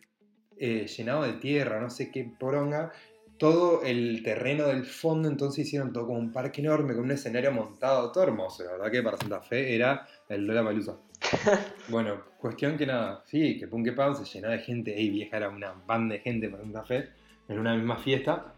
eh, 0.58 0.86
llenado 0.86 1.24
de 1.24 1.34
tierra, 1.34 1.82
no 1.82 1.90
sé 1.90 2.12
qué 2.12 2.32
poronga, 2.40 2.92
todo 3.40 3.82
el 3.82 4.22
terreno 4.22 4.68
del 4.68 4.86
fondo, 4.86 5.30
entonces 5.30 5.66
hicieron 5.66 5.94
todo 5.94 6.06
como 6.06 6.20
un 6.20 6.32
parque 6.32 6.62
enorme, 6.62 6.94
con 6.94 7.06
un 7.06 7.12
escenario 7.12 7.52
montado, 7.52 8.12
todo 8.12 8.24
hermoso, 8.24 8.66
la 8.66 8.74
verdad 8.74 8.92
que 8.92 9.02
para 9.02 9.18
Santa 9.18 9.42
Fe 9.42 9.74
era 9.74 10.08
el 10.28 10.46
Lola 10.46 10.64
Palusa. 10.64 11.00
bueno, 11.90 12.22
cuestión 12.38 12.78
que 12.78 12.86
nada, 12.86 13.24
sí, 13.26 13.58
que 13.60 13.68
Punk 13.68 13.94
Pan 13.96 14.16
se 14.16 14.26
llenó 14.26 14.50
de 14.50 14.60
gente, 14.60 14.98
ey 14.98 15.10
vieja, 15.10 15.38
era 15.38 15.50
una 15.50 15.74
banda 15.86 16.16
de 16.16 16.22
gente 16.22 16.50
para 16.50 16.64
Santa 16.64 16.84
Fe, 16.84 17.10
en 17.48 17.60
una 17.60 17.76
misma 17.76 17.98
fiesta, 17.98 18.56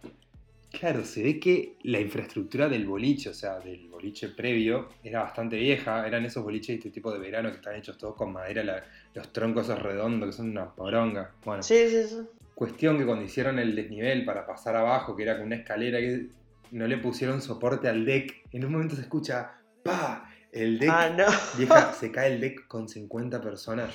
Claro, 0.71 1.03
se 1.03 1.21
ve 1.21 1.39
que 1.39 1.75
la 1.83 1.99
infraestructura 1.99 2.69
del 2.69 2.85
boliche, 2.85 3.29
o 3.29 3.33
sea, 3.33 3.59
del 3.59 3.89
boliche 3.89 4.29
previo, 4.29 4.87
era 5.03 5.21
bastante 5.23 5.57
vieja. 5.57 6.07
Eran 6.07 6.23
esos 6.23 6.43
boliches 6.43 6.67
de 6.67 6.75
este 6.75 6.91
tipo 6.91 7.11
de 7.11 7.19
verano 7.19 7.49
que 7.49 7.57
están 7.57 7.75
hechos 7.75 7.97
todos 7.97 8.15
con 8.15 8.31
madera, 8.31 8.85
los 9.13 9.33
troncos 9.33 9.65
esos 9.65 9.81
redondos 9.81 10.29
que 10.29 10.33
son 10.33 10.49
una 10.51 10.73
poronga. 10.73 11.31
Bueno, 11.43 11.61
sí, 11.61 11.89
sí, 11.89 12.03
sí. 12.07 12.21
Cuestión 12.55 12.97
que 12.97 13.05
cuando 13.05 13.25
hicieron 13.25 13.59
el 13.59 13.75
desnivel 13.75 14.23
para 14.23 14.45
pasar 14.45 14.75
abajo, 14.77 15.15
que 15.15 15.23
era 15.23 15.37
con 15.37 15.47
una 15.47 15.57
escalera, 15.57 15.99
que 15.99 16.27
no 16.71 16.87
le 16.87 16.97
pusieron 16.97 17.41
soporte 17.41 17.89
al 17.89 18.05
deck. 18.05 18.45
En 18.53 18.63
un 18.63 18.71
momento 18.71 18.95
se 18.95 19.01
escucha 19.01 19.59
¡pa! 19.83 20.30
El 20.51 20.79
deck, 20.79 20.89
ah, 20.91 21.09
no. 21.09 21.25
vieja, 21.57 21.93
se 21.99 22.11
cae 22.11 22.33
el 22.33 22.41
deck 22.41 22.67
con 22.67 22.89
50 22.89 23.41
personas. 23.41 23.93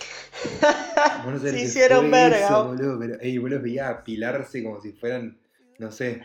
se 1.43 1.63
hicieron 1.63 2.11
verga. 2.11 2.63
boludo, 2.63 2.99
pero, 2.99 3.21
ey, 3.21 3.37
vos 3.39 3.51
los 3.51 3.63
veías 3.63 3.91
apilarse 3.91 4.65
como 4.65 4.81
si 4.81 4.93
fueran 4.93 5.37
no 5.79 5.93
sé, 5.93 6.23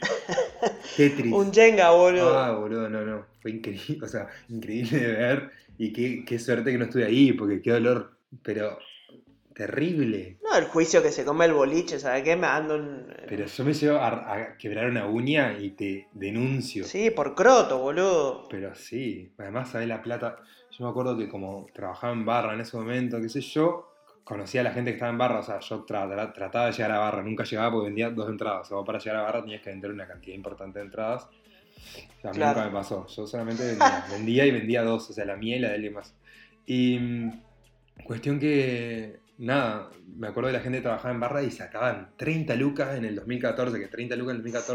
Tetris. 0.97 1.33
Un 1.33 1.53
Jenga, 1.53 1.91
boludo. 1.91 2.37
Ah, 2.37 2.51
boludo, 2.51 2.89
no, 2.89 3.05
no. 3.05 3.25
Fue 3.41 3.51
increíble, 3.51 3.99
o 4.05 4.07
sea, 4.07 4.27
increíble 4.49 4.99
de 4.99 5.11
ver. 5.11 5.51
Y 5.77 5.91
qué, 5.91 6.23
qué 6.25 6.39
suerte 6.39 6.71
que 6.71 6.77
no 6.77 6.85
estuve 6.85 7.05
ahí, 7.05 7.33
porque 7.33 7.61
qué 7.61 7.71
dolor. 7.71 8.11
Pero 8.43 8.77
terrible. 9.61 10.37
No, 10.43 10.57
el 10.57 10.65
juicio 10.65 11.03
que 11.03 11.11
se 11.11 11.23
come 11.23 11.45
el 11.45 11.53
boliche, 11.53 11.99
¿sabes 11.99 12.23
qué? 12.23 12.35
Me 12.35 12.47
ando 12.47 12.75
un... 12.75 13.13
Pero 13.27 13.45
yo 13.45 13.63
me 13.63 13.73
llevo 13.73 13.97
a, 13.99 14.57
quebrar 14.57 14.89
una 14.89 15.05
uña 15.05 15.55
y 15.59 15.71
te 15.71 16.07
denuncio. 16.13 16.83
Sí, 16.83 17.11
por 17.11 17.35
croto, 17.35 17.77
boludo. 17.77 18.47
Pero 18.49 18.73
sí, 18.73 19.31
además, 19.37 19.69
¿sabes 19.69 19.87
la 19.87 20.01
plata? 20.01 20.37
Yo 20.71 20.85
me 20.85 20.89
acuerdo 20.89 21.15
que 21.15 21.29
como 21.29 21.67
trabajaba 21.73 22.11
en 22.13 22.25
barra 22.25 22.55
en 22.55 22.61
ese 22.61 22.75
momento, 22.75 23.21
qué 23.21 23.29
sé 23.29 23.41
yo, 23.41 23.93
conocía 24.23 24.61
a 24.61 24.63
la 24.63 24.71
gente 24.71 24.91
que 24.91 24.95
estaba 24.95 25.11
en 25.11 25.19
barra, 25.19 25.39
o 25.41 25.43
sea, 25.43 25.59
yo 25.59 25.83
trataba 25.83 26.65
de 26.65 26.71
llegar 26.71 26.91
a 26.91 26.99
barra, 26.99 27.21
nunca 27.21 27.43
llegaba 27.43 27.71
porque 27.71 27.89
vendía 27.89 28.09
dos 28.09 28.27
entradas, 28.27 28.71
o 28.71 28.83
para 28.83 28.97
llegar 28.97 29.17
a 29.17 29.21
barra 29.21 29.41
tenías 29.41 29.61
que 29.61 29.69
vender 29.69 29.91
una 29.91 30.07
cantidad 30.07 30.35
importante 30.35 30.79
de 30.79 30.85
entradas. 30.85 31.27
O 32.17 32.21
sea, 32.21 32.31
nunca 32.31 32.65
me 32.65 32.71
pasó, 32.71 33.05
yo 33.05 33.27
solamente 33.27 33.77
vendía, 34.11 34.43
y 34.47 34.51
vendía 34.51 34.81
dos, 34.81 35.07
o 35.11 35.13
sea, 35.13 35.25
la 35.25 35.35
mía 35.35 35.57
y 35.57 35.59
la 35.59 35.67
de 35.67 35.75
alguien 35.75 35.93
más. 35.93 36.15
Y 36.65 36.97
mm, 36.97 37.41
cuestión 38.05 38.39
que, 38.39 39.20
nada, 39.37 39.89
me 40.17 40.27
acuerdo 40.27 40.47
de 40.47 40.53
la 40.53 40.59
gente 40.59 40.79
que 40.79 40.83
trabajaba 40.83 41.13
en 41.13 41.19
barra 41.19 41.43
y 41.43 41.51
sacaban 41.51 42.13
30 42.17 42.55
lucas 42.55 42.95
en 42.97 43.05
el 43.05 43.15
2014, 43.15 43.79
que 43.79 43.87
30 43.87 44.15
lucas 44.15 44.35
en 44.35 44.37
el 44.37 44.51
2014... 44.51 44.73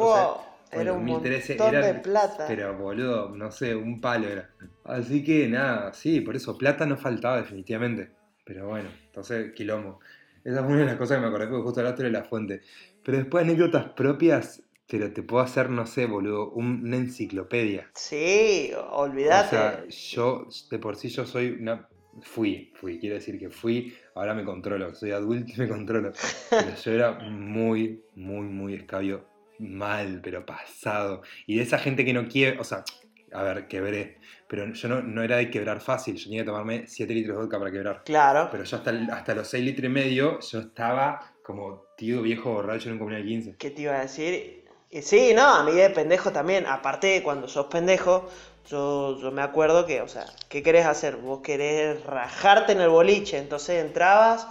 era 0.72 0.92
un 0.92 1.06
2013 1.06 1.56
montón 1.56 1.80
de 1.80 1.94
plata. 1.94 2.44
Pero 2.48 2.76
boludo, 2.76 3.30
no 3.36 3.50
sé, 3.50 3.74
un 3.74 4.00
palo 4.00 4.28
era. 4.28 4.50
Así 4.84 5.22
que 5.22 5.48
nada, 5.48 5.92
sí, 5.92 6.20
por 6.20 6.36
eso 6.36 6.58
plata 6.58 6.86
no 6.86 6.96
faltaba 6.96 7.36
definitivamente. 7.38 8.10
Pero 8.44 8.68
bueno, 8.68 8.88
entonces, 9.06 9.52
quilombo. 9.54 9.98
Esa 10.44 10.62
fue 10.62 10.74
una 10.74 10.82
de 10.82 10.86
las 10.86 10.96
cosas 10.96 11.16
que 11.16 11.22
me 11.22 11.26
acordé 11.26 11.48
porque 11.48 11.64
justo 11.64 11.80
hablaste 11.80 12.04
de 12.04 12.10
la 12.10 12.22
fuente. 12.22 12.60
Pero 13.04 13.18
después 13.18 13.44
anécdotas 13.44 13.90
propias, 13.94 14.62
pero 14.88 15.12
te 15.12 15.24
puedo 15.24 15.42
hacer, 15.42 15.70
no 15.70 15.86
sé, 15.86 16.06
boludo, 16.06 16.50
una 16.50 16.96
enciclopedia. 16.96 17.90
Sí, 17.94 18.70
olvídate. 18.90 19.46
O 19.46 19.50
sea, 19.50 19.84
yo, 19.88 20.46
de 20.70 20.78
por 20.78 20.94
sí 20.94 21.08
yo 21.08 21.26
soy 21.26 21.50
una... 21.60 21.88
Fui, 22.22 22.72
fui, 22.74 22.98
quiero 22.98 23.16
decir 23.16 23.38
que 23.38 23.50
fui, 23.50 23.94
ahora 24.14 24.34
me 24.34 24.44
controlo, 24.44 24.94
soy 24.94 25.10
adulto 25.10 25.52
y 25.54 25.60
me 25.60 25.68
controlo. 25.68 26.12
Pero 26.50 26.74
yo 26.74 26.92
era 26.92 27.12
muy, 27.12 28.02
muy, 28.14 28.46
muy 28.46 28.74
escabio, 28.74 29.26
mal, 29.58 30.20
pero 30.22 30.44
pasado. 30.46 31.22
Y 31.46 31.56
de 31.56 31.62
esa 31.62 31.78
gente 31.78 32.04
que 32.04 32.12
no 32.12 32.26
quiere, 32.28 32.58
o 32.58 32.64
sea, 32.64 32.84
a 33.32 33.42
ver, 33.42 33.68
quebré. 33.68 34.18
Pero 34.48 34.72
yo 34.72 34.88
no, 34.88 35.02
no 35.02 35.22
era 35.22 35.36
de 35.36 35.50
quebrar 35.50 35.80
fácil, 35.80 36.16
yo 36.16 36.24
tenía 36.24 36.42
que 36.42 36.46
tomarme 36.46 36.86
7 36.86 37.12
litros 37.12 37.36
de 37.36 37.42
vodka 37.42 37.58
para 37.58 37.70
quebrar. 37.70 38.02
Claro. 38.04 38.48
Pero 38.50 38.64
yo 38.64 38.76
hasta, 38.76 38.90
hasta 39.12 39.34
los 39.34 39.48
6 39.48 39.64
litros 39.64 39.86
y 39.86 39.92
medio, 39.92 40.40
yo 40.40 40.60
estaba 40.60 41.34
como 41.42 41.84
tío 41.96 42.22
viejo 42.22 42.52
borracho 42.52 42.88
en 42.88 42.94
un 42.94 42.98
comunidad 42.98 43.22
de 43.22 43.28
15. 43.28 43.56
¿Qué 43.58 43.70
te 43.70 43.82
iba 43.82 43.94
a 43.94 44.02
decir? 44.02 44.64
Sí, 45.02 45.32
no, 45.34 45.42
a 45.42 45.64
mí 45.64 45.72
de 45.72 45.90
pendejo 45.90 46.32
también. 46.32 46.66
Aparte, 46.66 47.22
cuando 47.22 47.48
sos 47.48 47.66
pendejo, 47.66 48.28
yo, 48.68 49.18
me 49.32 49.42
acuerdo 49.42 49.86
que, 49.86 50.02
o 50.02 50.08
sea, 50.08 50.26
¿qué 50.48 50.62
querés 50.62 50.86
hacer? 50.86 51.16
Vos 51.16 51.40
querés 51.42 52.04
rajarte 52.04 52.72
en 52.72 52.80
el 52.80 52.88
boliche. 52.88 53.38
Entonces 53.38 53.84
entrabas 53.84 54.46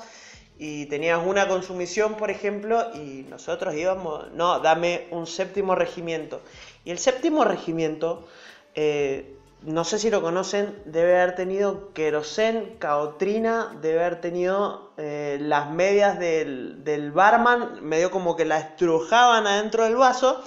y 0.58 0.86
tenías 0.86 1.20
una 1.26 1.48
consumición, 1.48 2.16
por 2.16 2.32
ejemplo, 2.32 2.94
y 2.96 3.26
nosotros 3.30 3.76
íbamos, 3.76 4.32
no, 4.32 4.60
dame 4.60 5.08
un 5.12 5.28
séptimo 5.28 5.76
regimiento. 5.76 6.42
Y 6.86 6.92
el 6.92 7.00
séptimo 7.00 7.44
regimiento 7.44 8.28
eh, 8.74 9.36
no 9.66 9.84
sé 9.84 9.98
si 9.98 10.12
lo 10.12 10.22
conocen, 10.22 10.80
debe 10.86 11.20
haber 11.20 11.36
tenido 11.36 11.92
querosén, 11.94 12.76
caotrina, 12.78 13.76
debe 13.82 14.02
haber 14.02 14.22
tenido 14.22 14.92
eh, 14.98 15.38
las 15.42 15.72
medias 15.72 16.20
del, 16.20 16.84
del, 16.84 17.12
barman, 17.12 17.84
medio 17.84 18.12
como 18.12 18.36
que 18.36 18.46
la 18.46 18.60
estrujaban 18.60 19.48
adentro 19.48 19.86
del 19.86 19.96
vaso 19.96 20.44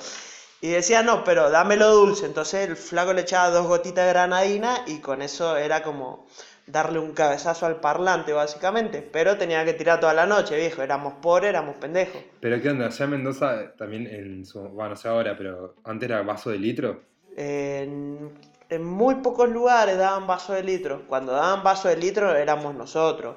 y 0.60 0.68
decía, 0.70 1.02
no, 1.02 1.22
pero 1.24 1.50
dámelo 1.50 1.92
dulce. 1.92 2.26
Entonces 2.26 2.68
el 2.68 2.76
flaco 2.76 3.12
le 3.12 3.22
echaba 3.22 3.50
dos 3.50 3.66
gotitas 3.66 4.04
de 4.06 4.12
granadina 4.12 4.82
y 4.86 4.98
con 4.98 5.22
eso 5.22 5.56
era 5.56 5.82
como 5.82 6.26
darle 6.66 6.98
un 6.98 7.12
cabezazo 7.12 7.66
al 7.66 7.80
parlante, 7.80 8.32
básicamente. 8.32 9.02
Pero 9.02 9.36
tenía 9.36 9.64
que 9.64 9.72
tirar 9.72 10.00
toda 10.00 10.14
la 10.14 10.26
noche, 10.26 10.56
viejo. 10.56 10.82
Éramos 10.82 11.14
pobres, 11.22 11.50
éramos 11.50 11.76
pendejos. 11.76 12.20
Pero 12.40 12.60
¿qué 12.60 12.70
onda? 12.70 12.86
Allá 12.86 13.04
en 13.04 13.10
Mendoza 13.10 13.72
también 13.76 14.06
en 14.06 14.44
su... 14.44 14.60
Bueno, 14.60 14.90
no 14.90 14.96
sé 14.96 15.08
ahora, 15.08 15.36
pero 15.36 15.76
antes 15.84 16.08
era 16.08 16.22
vaso 16.22 16.50
de 16.50 16.58
litro. 16.58 17.02
En, 17.36 18.32
muy 18.80 19.16
pocos 19.16 19.48
lugares 19.48 19.96
daban 19.96 20.26
vaso 20.26 20.52
de 20.52 20.62
litro. 20.64 21.04
Cuando 21.08 21.32
daban 21.32 21.62
vaso 21.62 21.88
de 21.88 21.96
litro 21.96 22.34
éramos 22.34 22.74
nosotros. 22.74 23.36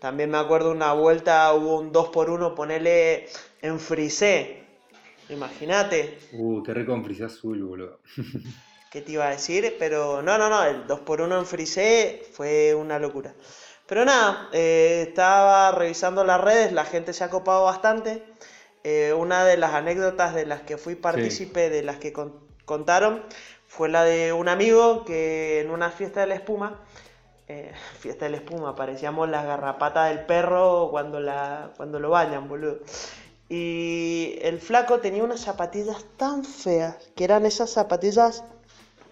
También 0.00 0.30
me 0.30 0.38
acuerdo 0.38 0.72
una 0.72 0.92
vuelta 0.92 1.52
hubo 1.54 1.78
un 1.78 1.92
2x1, 1.92 2.54
ponele 2.54 3.28
en 3.62 3.80
frisé. 3.80 4.65
Imagínate. 5.28 6.18
Uh, 6.32 6.62
qué 6.62 6.74
rico 6.74 6.94
en 6.94 7.04
frisé 7.04 7.24
azul, 7.24 7.62
boludo. 7.62 8.00
¿Qué 8.90 9.02
te 9.02 9.12
iba 9.12 9.26
a 9.26 9.30
decir? 9.30 9.76
Pero 9.78 10.22
no, 10.22 10.38
no, 10.38 10.48
no, 10.48 10.64
el 10.64 10.86
2x1 10.86 11.38
en 11.38 11.46
frisé 11.46 12.22
fue 12.32 12.74
una 12.74 12.98
locura. 12.98 13.34
Pero 13.86 14.04
nada, 14.04 14.48
eh, 14.52 15.06
estaba 15.08 15.70
revisando 15.72 16.24
las 16.24 16.40
redes, 16.40 16.72
la 16.72 16.84
gente 16.84 17.12
se 17.12 17.22
ha 17.24 17.30
copado 17.30 17.64
bastante. 17.64 18.24
Eh, 18.84 19.12
una 19.12 19.44
de 19.44 19.56
las 19.56 19.74
anécdotas 19.74 20.34
de 20.34 20.46
las 20.46 20.62
que 20.62 20.76
fui 20.76 20.94
partícipe, 20.94 21.70
de 21.70 21.82
las 21.82 21.96
que 21.96 22.12
contaron 22.64 23.22
fue 23.66 23.88
la 23.88 24.04
de 24.04 24.32
un 24.32 24.48
amigo 24.48 25.04
que 25.04 25.60
en 25.60 25.70
una 25.70 25.90
fiesta 25.90 26.20
de 26.20 26.26
la 26.28 26.34
espuma, 26.36 26.80
eh, 27.48 27.72
fiesta 28.00 28.24
de 28.26 28.30
la 28.32 28.36
espuma, 28.38 28.74
parecíamos 28.74 29.28
las 29.28 29.44
garrapatas 29.44 30.08
del 30.08 30.24
perro 30.26 30.88
cuando, 30.90 31.20
la, 31.20 31.72
cuando 31.76 32.00
lo 32.00 32.10
bañan, 32.10 32.48
boludo. 32.48 32.78
Y 33.48 34.38
el 34.42 34.60
flaco 34.60 34.98
tenía 34.98 35.22
unas 35.22 35.40
zapatillas 35.40 36.04
tan 36.16 36.44
feas, 36.44 36.96
que 37.14 37.24
eran 37.24 37.46
esas 37.46 37.70
zapatillas 37.70 38.42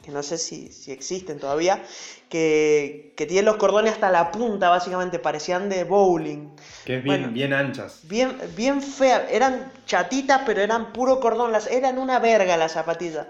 que 0.05 0.11
no 0.11 0.23
sé 0.23 0.37
si, 0.37 0.71
existen 0.89 1.39
todavía, 1.39 1.83
que, 2.29 3.15
que, 3.17 3.25
tienen 3.25 3.47
los 3.47 3.57
cordones 3.57 3.95
hasta 3.95 4.11
la 4.11 4.31
punta, 4.31 4.69
básicamente, 4.69 5.19
parecían 5.19 5.71
de 5.71 5.85
bowling. 5.85 6.51
Que 6.85 6.99
es 6.99 7.03
bien, 7.03 7.33
bien 7.33 7.55
anchas. 7.55 8.01
Bien, 8.03 8.37
bien 8.55 8.83
feas, 8.83 9.23
eran 9.31 9.73
chatitas, 9.87 10.43
pero 10.45 10.61
eran 10.61 10.93
puro 10.93 11.21
cordón, 11.21 11.53
las, 11.53 11.69
eran 11.69 11.99
una 11.99 12.19
verga 12.19 12.59
las 12.59 12.73
zapatillas. 12.73 13.29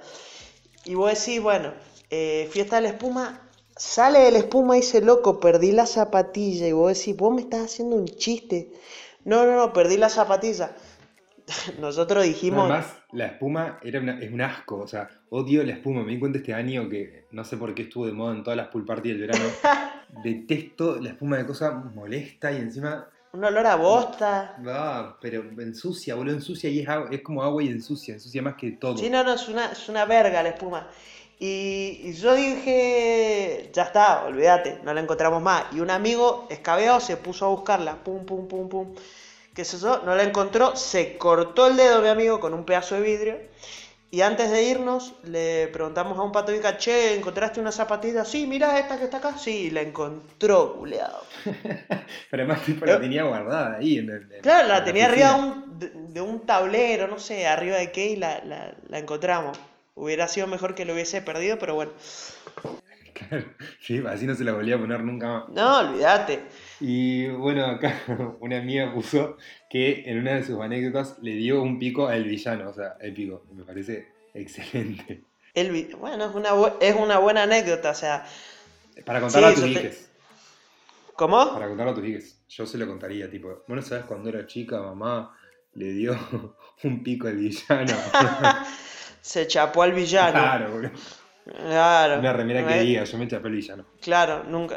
Y 0.85 0.97
vos 0.97 1.17
decís, 1.17 1.41
bueno, 1.41 1.73
eh, 2.11 2.49
fiesta 2.51 2.77
de 2.77 2.83
la 2.83 2.89
espuma, 2.89 3.41
sale 3.77 4.19
de 4.19 4.33
la 4.33 4.39
espuma 4.39 4.77
y 4.77 4.81
dice, 4.81 5.01
loco, 5.01 5.39
perdí 5.39 5.71
la 5.71 5.87
zapatilla. 5.87 6.67
Y 6.67 6.73
vos 6.73 6.99
decís, 6.99 7.17
vos 7.17 7.33
me 7.33 7.43
estás 7.43 7.67
haciendo 7.67 7.95
un 7.95 8.07
chiste. 8.07 8.73
No, 9.25 9.47
no, 9.47 9.57
no, 9.57 9.73
perdí 9.73 9.97
la 9.97 10.09
zapatilla. 10.09 10.75
Nosotros 11.81 12.25
dijimos. 12.25 12.71
Además, 12.71 12.97
la 13.13 13.27
espuma 13.27 13.79
era 13.83 14.01
es 14.21 14.33
un 14.33 14.41
asco, 14.41 14.79
o 14.79 14.87
sea, 14.87 15.09
odio 15.31 15.63
la 15.63 15.73
espuma. 15.73 16.03
Me 16.03 16.13
di 16.13 16.19
cuenta 16.19 16.39
este 16.39 16.55
año 16.55 16.89
que 16.89 17.27
no 17.33 17.45
sé 17.45 17.57
por 17.57 17.75
qué 17.75 17.83
estuvo 17.83 18.07
de 18.07 18.13
moda 18.13 18.35
en 18.35 18.43
todas 18.43 18.57
las 18.57 18.69
pool 18.69 18.85
parties 18.85 19.19
del 19.19 19.29
verano. 19.29 19.45
Detesto 20.25 21.01
la 21.01 21.11
espuma 21.11 21.37
de 21.37 21.47
cosa 21.47 21.73
molesta 21.73 22.53
y 22.53 22.57
encima 22.57 23.09
Un 23.33 23.45
olor 23.45 23.67
a 23.67 23.77
bosta. 23.77 24.57
Ah, 24.67 25.17
pero 25.21 25.43
ensucia, 25.59 26.15
boludo, 26.15 26.35
ensucia 26.35 26.71
y 26.71 26.81
es, 26.81 26.89
es 27.11 27.21
como 27.23 27.43
agua 27.43 27.63
y 27.63 27.69
ensucia, 27.69 28.15
ensucia 28.15 28.43
más 28.43 28.55
que 28.55 28.73
todo. 28.73 28.97
Sí, 28.97 29.11
no, 29.11 29.23
no, 29.25 29.35
es 29.35 29.49
una, 29.49 29.73
es 29.73 29.89
una 29.89 30.05
verga 30.05 30.43
la 30.43 30.51
espuma. 30.51 30.89
Y, 31.39 32.01
y 32.05 32.13
yo 32.13 32.35
dije, 32.35 33.71
ya 33.73 33.83
está, 33.83 34.25
olvídate, 34.25 34.79
no 34.85 34.95
la 34.95 35.01
encontramos 35.01 35.43
más. 35.43 35.65
Y 35.73 35.81
un 35.81 35.91
amigo 35.91 36.47
escabeado 36.49 37.01
se 37.01 37.17
puso 37.17 37.47
a 37.47 37.49
buscarla, 37.49 37.97
pum, 38.03 38.25
pum, 38.25 38.47
pum, 38.47 38.69
pum. 38.69 38.95
Qué 39.55 39.65
sé 39.65 39.79
yo, 39.79 40.01
no 40.05 40.15
la 40.15 40.23
encontró, 40.25 40.77
se 40.77 41.17
cortó 41.19 41.67
el 41.69 41.77
dedo 41.77 42.03
mi 42.03 42.09
amigo 42.09 42.41
con 42.41 42.55
un 42.55 42.65
pedazo 42.65 42.95
de 42.97 43.01
vidrio. 43.03 43.39
Y 44.11 44.21
antes 44.23 44.51
de 44.51 44.63
irnos, 44.65 45.15
le 45.25 45.69
preguntamos 45.69 46.19
a 46.19 46.23
un 46.23 46.33
pato 46.33 46.55
Ica, 46.55 46.77
che, 46.79 47.15
¿encontraste 47.17 47.61
una 47.61 47.73
zapatilla? 47.73 48.25
Sí, 48.25 48.47
mira 48.47 48.79
esta 48.79 48.99
que 48.99 49.05
está 49.05 49.19
acá. 49.19 49.39
Sí, 49.39 49.71
la 49.71 49.83
encontró, 49.83 50.75
culeado. 50.77 51.23
Pero 52.31 52.43
además 52.43 52.65
tipo, 52.65 52.87
la 52.87 53.01
tenía 53.01 53.25
guardada 53.25 53.77
ahí. 53.77 53.99
En, 53.99 54.11
el- 54.11 54.33
en- 54.33 54.45
Claro, 54.45 54.69
la 54.69 54.85
tenía 54.85 55.07
arriba 55.07 55.35
un, 55.37 55.79
de, 55.79 55.91
de 55.95 56.21
un 56.21 56.47
tablero, 56.47 57.09
no 57.09 57.19
sé, 57.19 57.47
arriba 57.47 57.77
de 57.79 57.91
qué, 57.93 58.07
y 58.11 58.17
la, 58.17 58.41
la, 58.45 58.75
la 58.89 58.99
encontramos. 58.99 59.59
Hubiera 59.95 60.29
sido 60.29 60.47
mejor 60.47 60.75
que 60.75 60.85
lo 60.85 60.93
hubiese 60.93 61.23
perdido, 61.23 61.59
pero 61.59 61.75
bueno. 61.75 61.93
Claro, 63.15 63.45
sí, 63.81 64.03
así 64.09 64.27
no 64.27 64.35
se 64.35 64.43
la 64.45 64.53
volvía 64.53 64.75
a 64.75 64.79
poner 64.79 65.03
nunca 65.05 65.27
más. 65.29 65.49
No, 65.51 65.79
olvídate. 65.79 66.43
Y 66.81 67.29
bueno, 67.29 67.65
acá 67.65 67.95
una 68.41 68.59
amiga 68.59 68.93
puso 68.93 69.37
que 69.71 70.03
en 70.07 70.19
una 70.19 70.35
de 70.35 70.45
sus 70.45 70.61
anécdotas 70.61 71.17
le 71.23 71.33
dio 71.37 71.63
un 71.63 71.79
pico 71.79 72.09
al 72.09 72.25
villano, 72.25 72.71
o 72.71 72.75
sea, 72.75 72.97
épico. 73.01 73.45
Me 73.53 73.63
parece 73.65 74.09
excelente. 74.35 75.23
El 75.55 75.95
bueno, 75.97 76.25
es 76.29 76.35
una, 76.35 76.51
es 76.81 76.97
una 76.97 77.19
buena 77.19 77.45
anécdota, 77.45 77.91
o 77.91 77.95
sea, 77.95 78.27
Para 79.07 79.21
contarlo 79.21 79.49
Sí, 79.51 79.55
a 79.55 79.55
tus 79.55 79.75
yo 79.75 79.81
te-. 79.81 79.97
¿cómo? 81.15 81.53
Para 81.55 81.69
contarlo 81.69 81.93
a 81.93 81.95
tus 81.95 82.05
hijas. 82.05 82.41
Yo 82.49 82.67
se 82.67 82.79
lo 82.79 82.87
contaría, 82.89 83.31
tipo, 83.31 83.63
bueno, 83.69 83.81
¿sabes 83.83 84.05
cuando 84.05 84.29
era 84.29 84.47
chica, 84.47 84.81
mamá 84.83 85.37
le 85.75 85.93
dio 85.93 86.17
un 86.83 87.03
pico 87.05 87.29
al 87.29 87.37
villano? 87.37 87.93
Se 89.21 89.47
chapó 89.47 89.83
al 89.83 89.93
villano. 89.93 90.33
claro, 90.33 90.71
boludo. 90.73 90.91
Claro. 91.45 92.19
Una 92.21 92.33
remera 92.33 92.67
que 92.67 92.81
diga, 92.81 93.05
yo 93.05 93.19
me 93.19 93.29
chapé 93.29 93.49
el 93.49 93.55
villano. 93.55 93.85
Claro, 94.01 94.45
nunca. 94.45 94.77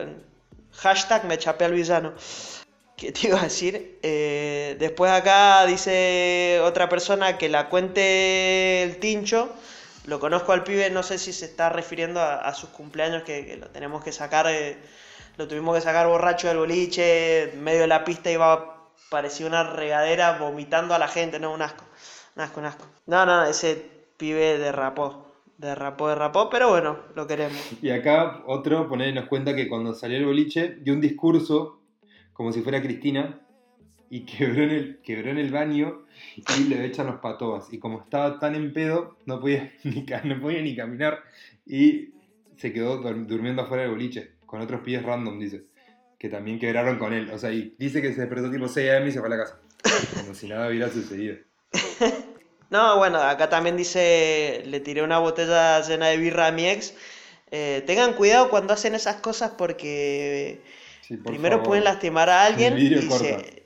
Hashtag 0.74 1.25
me 1.25 1.38
chapé 1.38 1.65
al 1.65 1.74
villano. 1.74 2.13
¿Qué 2.97 3.12
te 3.12 3.27
iba 3.27 3.39
a 3.39 3.43
decir? 3.43 4.00
Eh, 4.01 4.75
después 4.79 5.12
acá 5.12 5.65
dice 5.65 6.59
otra 6.63 6.89
persona 6.89 7.38
que 7.38 7.47
la 7.47 7.69
cuente 7.69 8.83
el 8.83 8.97
tincho. 9.00 9.53
Lo 10.05 10.19
conozco 10.19 10.51
al 10.53 10.63
pibe, 10.63 10.89
no 10.89 11.03
sé 11.03 11.17
si 11.17 11.31
se 11.33 11.45
está 11.45 11.69
refiriendo 11.69 12.19
a, 12.21 12.36
a 12.36 12.53
sus 12.53 12.69
cumpleaños 12.69 13.24
que, 13.24 13.45
que 13.45 13.57
lo 13.57 13.67
tenemos 13.69 14.03
que 14.03 14.12
sacar. 14.12 14.47
eh, 14.50 14.77
lo 15.38 15.47
tuvimos 15.47 15.75
que 15.75 15.81
sacar 15.81 16.07
borracho 16.07 16.47
del 16.47 16.57
boliche, 16.57 17.53
medio 17.57 17.81
de 17.81 17.88
la 17.88 18.03
pista 18.03 18.31
iba, 18.31 18.88
parecía 19.09 19.45
una 19.45 19.63
regadera 19.63 20.38
vomitando 20.39 20.95
a 20.95 21.00
la 21.00 21.07
gente, 21.07 21.39
no, 21.39 21.53
un 21.53 21.62
asco. 21.62 21.86
Un 22.36 22.41
asco, 22.41 22.59
un 22.59 22.65
asco. 22.65 22.86
No, 23.05 23.25
no, 23.25 23.45
ese 23.45 23.75
pibe 24.17 24.57
derrapó. 24.57 25.26
Derrapó, 25.58 26.08
derrapó, 26.10 26.50
pero 26.50 26.70
bueno, 26.70 27.00
lo 27.16 27.26
queremos. 27.26 27.58
Y 27.82 27.90
acá 27.90 28.44
otro 28.46 28.88
pone, 28.88 29.12
nos 29.12 29.26
cuenta 29.26 29.56
que 29.56 29.68
cuando 29.68 29.94
salió 29.94 30.18
el 30.18 30.26
boliche 30.26 30.78
dio 30.82 30.94
un 30.94 31.02
discurso 31.02 31.82
como 32.34 32.52
si 32.52 32.62
fuera 32.62 32.82
Cristina 32.82 33.42
y 34.10 34.22
quebró 34.26 34.64
en 34.64 34.70
el, 34.70 35.00
quebró 35.02 35.32
en 35.32 35.40
el 35.40 35.52
baño 35.52 36.06
y 36.60 36.64
le 36.66 36.86
echan 36.86 37.08
los 37.08 37.20
patobas. 37.20 37.74
Y 37.74 37.80
como 37.80 38.02
estaba 38.02 38.40
tan 38.40 38.54
en 38.56 38.72
pedo, 38.72 39.18
no 39.26 39.40
podía 39.40 39.72
ni, 39.84 40.06
no 40.26 40.40
podía 40.40 40.62
ni 40.62 40.76
caminar 40.76 41.24
y 41.66 42.10
se 42.58 42.72
quedó 42.72 43.02
dur- 43.02 43.26
durmiendo 43.26 43.64
afuera 43.64 43.84
del 43.84 43.92
boliche 43.92 44.34
con 44.46 44.62
otros 44.62 44.82
pies 44.82 45.02
random, 45.04 45.40
dice. 45.40 45.66
Que 46.20 46.30
también 46.30 46.58
quebraron 46.60 46.98
con 47.00 47.14
él. 47.14 47.30
O 47.32 47.38
sea, 47.38 47.52
y 47.52 47.76
dice 47.78 48.02
que 48.02 48.14
se 48.14 48.22
despertó 48.22 48.50
tipo 48.52 48.68
6 48.68 48.92
am 48.92 49.08
y 49.08 49.12
se 49.12 49.20
fue 49.20 49.28
a 49.28 49.32
la 49.32 49.38
casa. 49.38 49.60
Como 50.22 50.34
si 50.34 50.48
nada 50.48 50.68
hubiera 50.70 50.90
sucedido. 50.90 51.36
No, 52.69 52.97
bueno, 52.97 53.21
acá 53.21 53.50
también 53.50 53.77
dice, 53.77 54.63
le 54.65 54.79
tiré 54.81 55.01
una 55.01 55.19
botella 55.19 55.79
llena 55.81 56.07
de 56.07 56.17
birra 56.17 56.47
a 56.47 56.51
mi 56.51 56.67
ex. 56.67 56.93
Eh, 57.51 57.81
tengan 57.88 58.13
cuidado 58.13 58.50
cuando 58.50 58.74
hacen 58.74 58.93
esas 58.93 59.17
cosas 59.17 59.51
porque 59.57 60.62
Sí, 61.01 61.15
por 61.15 61.32
primero 61.32 61.56
favor. 61.58 61.67
pueden 61.67 61.84
lastimar 61.86 62.30
a 62.30 62.43
alguien 62.43 62.77
y, 62.77 63.10
se- 63.10 63.63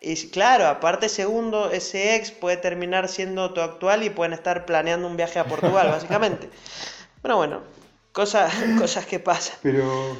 y 0.00 0.30
claro, 0.30 0.66
aparte 0.68 1.08
segundo, 1.08 1.70
ese 1.72 2.14
ex 2.14 2.30
puede 2.30 2.56
terminar 2.56 3.08
siendo 3.08 3.52
tu 3.52 3.60
actual 3.60 4.04
y 4.04 4.10
pueden 4.10 4.34
estar 4.34 4.66
planeando 4.66 5.08
un 5.08 5.16
viaje 5.16 5.40
a 5.40 5.46
Portugal, 5.46 5.88
básicamente. 5.90 6.48
Pero 7.22 7.36
bueno, 7.38 7.62
cosas, 8.12 8.52
cosas 8.78 9.06
que 9.06 9.18
pasan. 9.18 9.58
Pero... 9.62 10.16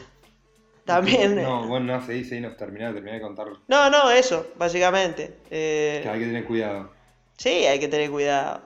También... 0.85 1.38
eh, 1.38 1.42
No, 1.42 1.66
bueno, 1.66 1.99
no, 1.99 2.05
seguí, 2.05 2.25
seguí, 2.25 2.40
nos 2.40 2.57
terminá, 2.57 2.92
terminé 2.92 3.14
de 3.16 3.23
contar. 3.23 3.47
No, 3.68 3.88
no, 3.90 4.11
eso, 4.11 4.49
básicamente. 4.57 5.37
Eh, 5.51 6.01
Que 6.03 6.09
hay 6.09 6.18
que 6.18 6.27
tener 6.27 6.44
cuidado. 6.44 6.94
Sí, 7.37 7.66
hay 7.66 7.79
que 7.81 7.88
tener 7.88 8.11
cuidado. 8.11 8.62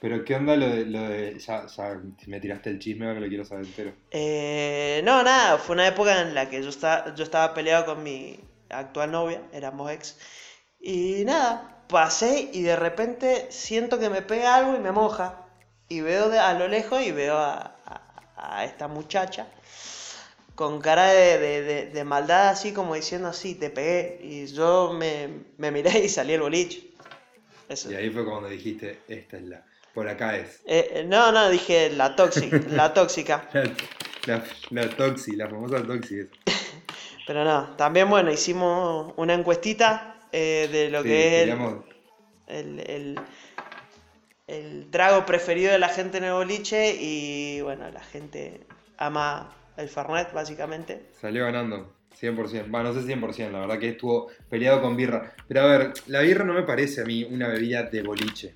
Pero 0.00 0.22
¿qué 0.24 0.34
onda 0.34 0.54
lo 0.56 0.68
de, 0.68 0.84
lo 0.84 1.08
de 1.08 1.38
ya, 1.38 1.66
ya 1.66 1.94
me 2.26 2.40
tiraste 2.40 2.68
el 2.70 2.78
chisme, 2.78 3.06
ahora 3.06 3.20
lo 3.20 3.28
quiero 3.28 3.44
saber 3.44 3.64
entero. 3.66 3.96
Eh, 4.10 5.00
no, 5.04 5.22
nada, 5.22 5.58
fue 5.58 5.74
una 5.74 5.86
época 5.88 6.20
en 6.20 6.34
la 6.34 6.48
que 6.50 6.62
yo 6.62 6.68
estaba, 6.68 7.14
yo 7.14 7.24
estaba 7.24 7.54
peleado 7.54 7.86
con 7.86 8.02
mi 8.02 8.38
actual 8.68 9.10
novia, 9.10 9.42
éramos 9.52 9.90
ex, 9.90 10.18
y 10.80 11.24
nada, 11.24 11.84
pasé 11.88 12.50
y 12.52 12.62
de 12.62 12.76
repente 12.76 13.46
siento 13.50 13.98
que 13.98 14.10
me 14.10 14.22
pega 14.22 14.56
algo 14.56 14.76
y 14.76 14.80
me 14.80 14.92
moja, 14.92 15.46
y 15.88 16.00
veo 16.02 16.28
de- 16.30 16.38
a 16.38 16.54
lo 16.54 16.68
lejos 16.68 17.02
y 17.02 17.12
veo 17.12 17.36
a, 17.38 17.76
a- 17.86 18.60
a 18.60 18.64
esta 18.64 18.88
muchacha 18.88 19.46
con 20.54 20.80
cara 20.80 21.06
de, 21.08 21.38
de- 21.38 21.62
de- 21.62 21.86
de 21.86 22.04
maldad 22.04 22.48
así 22.48 22.72
como 22.72 22.94
diciendo 22.94 23.28
así, 23.28 23.54
te 23.54 23.70
pegué, 23.70 24.18
y 24.22 24.46
yo 24.46 24.92
me, 24.92 25.44
me 25.56 25.70
miré 25.70 26.00
y 26.04 26.08
salí 26.08 26.34
el 26.34 26.42
boliche. 26.42 26.91
Eso. 27.72 27.90
Y 27.90 27.94
ahí 27.94 28.10
fue 28.10 28.24
cuando 28.24 28.48
dijiste, 28.48 28.98
esta 29.08 29.36
es 29.36 29.42
la, 29.44 29.64
por 29.94 30.08
acá 30.08 30.36
es. 30.36 30.60
Eh, 30.66 30.90
eh, 30.94 31.04
no, 31.06 31.32
no, 31.32 31.48
dije 31.50 31.90
la 31.90 32.14
tóxica, 32.16 32.60
la 32.68 32.92
tóxica. 32.92 33.48
La, 33.52 33.64
la, 34.26 34.44
la 34.70 34.88
Toxi, 34.96 35.36
la 35.36 35.48
famosa 35.48 35.82
Toxi 35.82 36.20
esa. 36.20 36.30
Pero 37.26 37.44
no, 37.44 37.76
también 37.76 38.10
bueno, 38.10 38.30
hicimos 38.32 39.14
una 39.16 39.34
encuestita 39.34 40.16
eh, 40.32 40.68
de 40.70 40.90
lo 40.90 41.02
Sí, 41.02 41.08
que 41.08 41.42
es 41.44 41.48
el, 42.48 42.80
el- 42.80 43.20
el 44.48 44.90
trago 44.90 45.24
preferido 45.24 45.72
de 45.72 45.78
la 45.78 45.88
gente 45.88 46.18
en 46.18 46.24
el 46.24 46.32
boliche 46.32 46.96
y 47.00 47.60
bueno, 47.62 47.88
la 47.90 48.00
gente 48.02 48.66
ama 48.98 49.54
el 49.76 49.88
Fernet 49.88 50.32
básicamente. 50.32 51.06
Salió 51.20 51.44
ganando, 51.44 51.94
100%. 52.20 52.74
Va, 52.74 52.82
no 52.82 52.92
sé 52.92 53.00
100%, 53.00 53.50
la 53.50 53.60
verdad 53.60 53.78
que 53.78 53.90
estuvo 53.90 54.28
peleado 54.48 54.80
con 54.80 54.96
birra. 54.96 55.34
Pero 55.48 55.60
a 55.62 55.66
ver, 55.66 55.92
la 56.06 56.20
birra 56.20 56.44
no 56.44 56.54
me 56.54 56.62
parece 56.62 57.02
a 57.02 57.04
mí 57.04 57.24
una 57.24 57.48
bebida 57.48 57.84
de 57.84 58.02
boliche. 58.02 58.54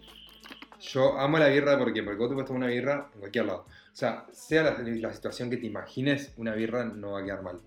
Yo 0.80 1.18
amo 1.18 1.38
la 1.38 1.48
birra 1.48 1.78
porque, 1.78 2.02
porque 2.02 2.18
vos 2.18 2.28
te 2.28 2.34
puedes 2.34 2.46
tomar 2.46 2.62
una 2.62 2.72
birra 2.72 3.10
en 3.14 3.20
cualquier 3.20 3.46
lado. 3.46 3.66
O 3.68 3.96
sea, 3.96 4.26
sea 4.30 4.62
la, 4.62 4.78
la 4.78 5.12
situación 5.12 5.50
que 5.50 5.56
te 5.56 5.66
imagines, 5.66 6.32
una 6.36 6.54
birra 6.54 6.84
no 6.84 7.12
va 7.12 7.20
a 7.20 7.24
quedar 7.24 7.42
mal. 7.42 7.60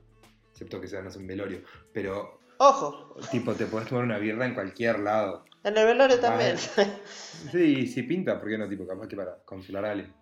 Excepto 0.51 0.79
que 0.79 0.87
sea, 0.87 1.01
no 1.01 1.09
sé, 1.09 1.19
un 1.19 1.27
velorio. 1.27 1.61
Pero, 1.91 2.39
Ojo, 2.57 3.15
tipo, 3.31 3.53
te 3.53 3.65
puedes 3.65 3.87
tomar 3.89 4.03
una 4.03 4.17
birra 4.17 4.45
en 4.45 4.53
cualquier 4.53 4.99
lado. 4.99 5.45
en 5.63 5.77
el 5.77 5.85
velorio 5.85 6.19
también. 6.19 6.57
Sí, 6.57 7.87
si 7.87 8.03
pinta, 8.03 8.39
¿por 8.39 8.49
qué 8.49 8.57
no? 8.57 8.67
Tipo, 8.67 8.85
capaz 8.85 9.07
que 9.07 9.15
para 9.15 9.37
consolar 9.45 9.85
a 9.85 9.91
alguien. 9.91 10.13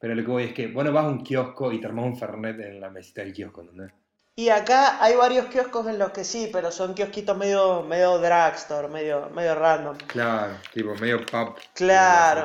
Pero 0.00 0.14
lo 0.14 0.22
que 0.22 0.30
voy 0.30 0.44
es 0.44 0.52
que, 0.52 0.68
bueno, 0.68 0.92
vas 0.92 1.06
a 1.06 1.08
un 1.08 1.22
kiosco 1.22 1.72
y 1.72 1.80
te 1.80 1.86
armas 1.86 2.04
un 2.04 2.16
fernet 2.16 2.60
en 2.60 2.80
la 2.80 2.90
mesita 2.90 3.22
del 3.22 3.32
kiosco, 3.32 3.62
¿entendés? 3.62 3.92
Y 4.38 4.50
acá 4.50 5.02
hay 5.02 5.16
varios 5.16 5.46
kioscos 5.46 5.88
en 5.88 5.98
los 5.98 6.12
que 6.12 6.22
sí, 6.22 6.48
pero 6.52 6.70
son 6.70 6.94
kiosquitos 6.94 7.36
medio, 7.36 7.82
medio 7.82 8.18
drugstore, 8.18 8.86
medio, 8.86 9.28
medio 9.30 9.56
random. 9.56 9.96
Claro, 10.06 10.54
tipo, 10.72 10.94
medio 10.94 11.26
pub. 11.26 11.56
Claro. 11.74 12.44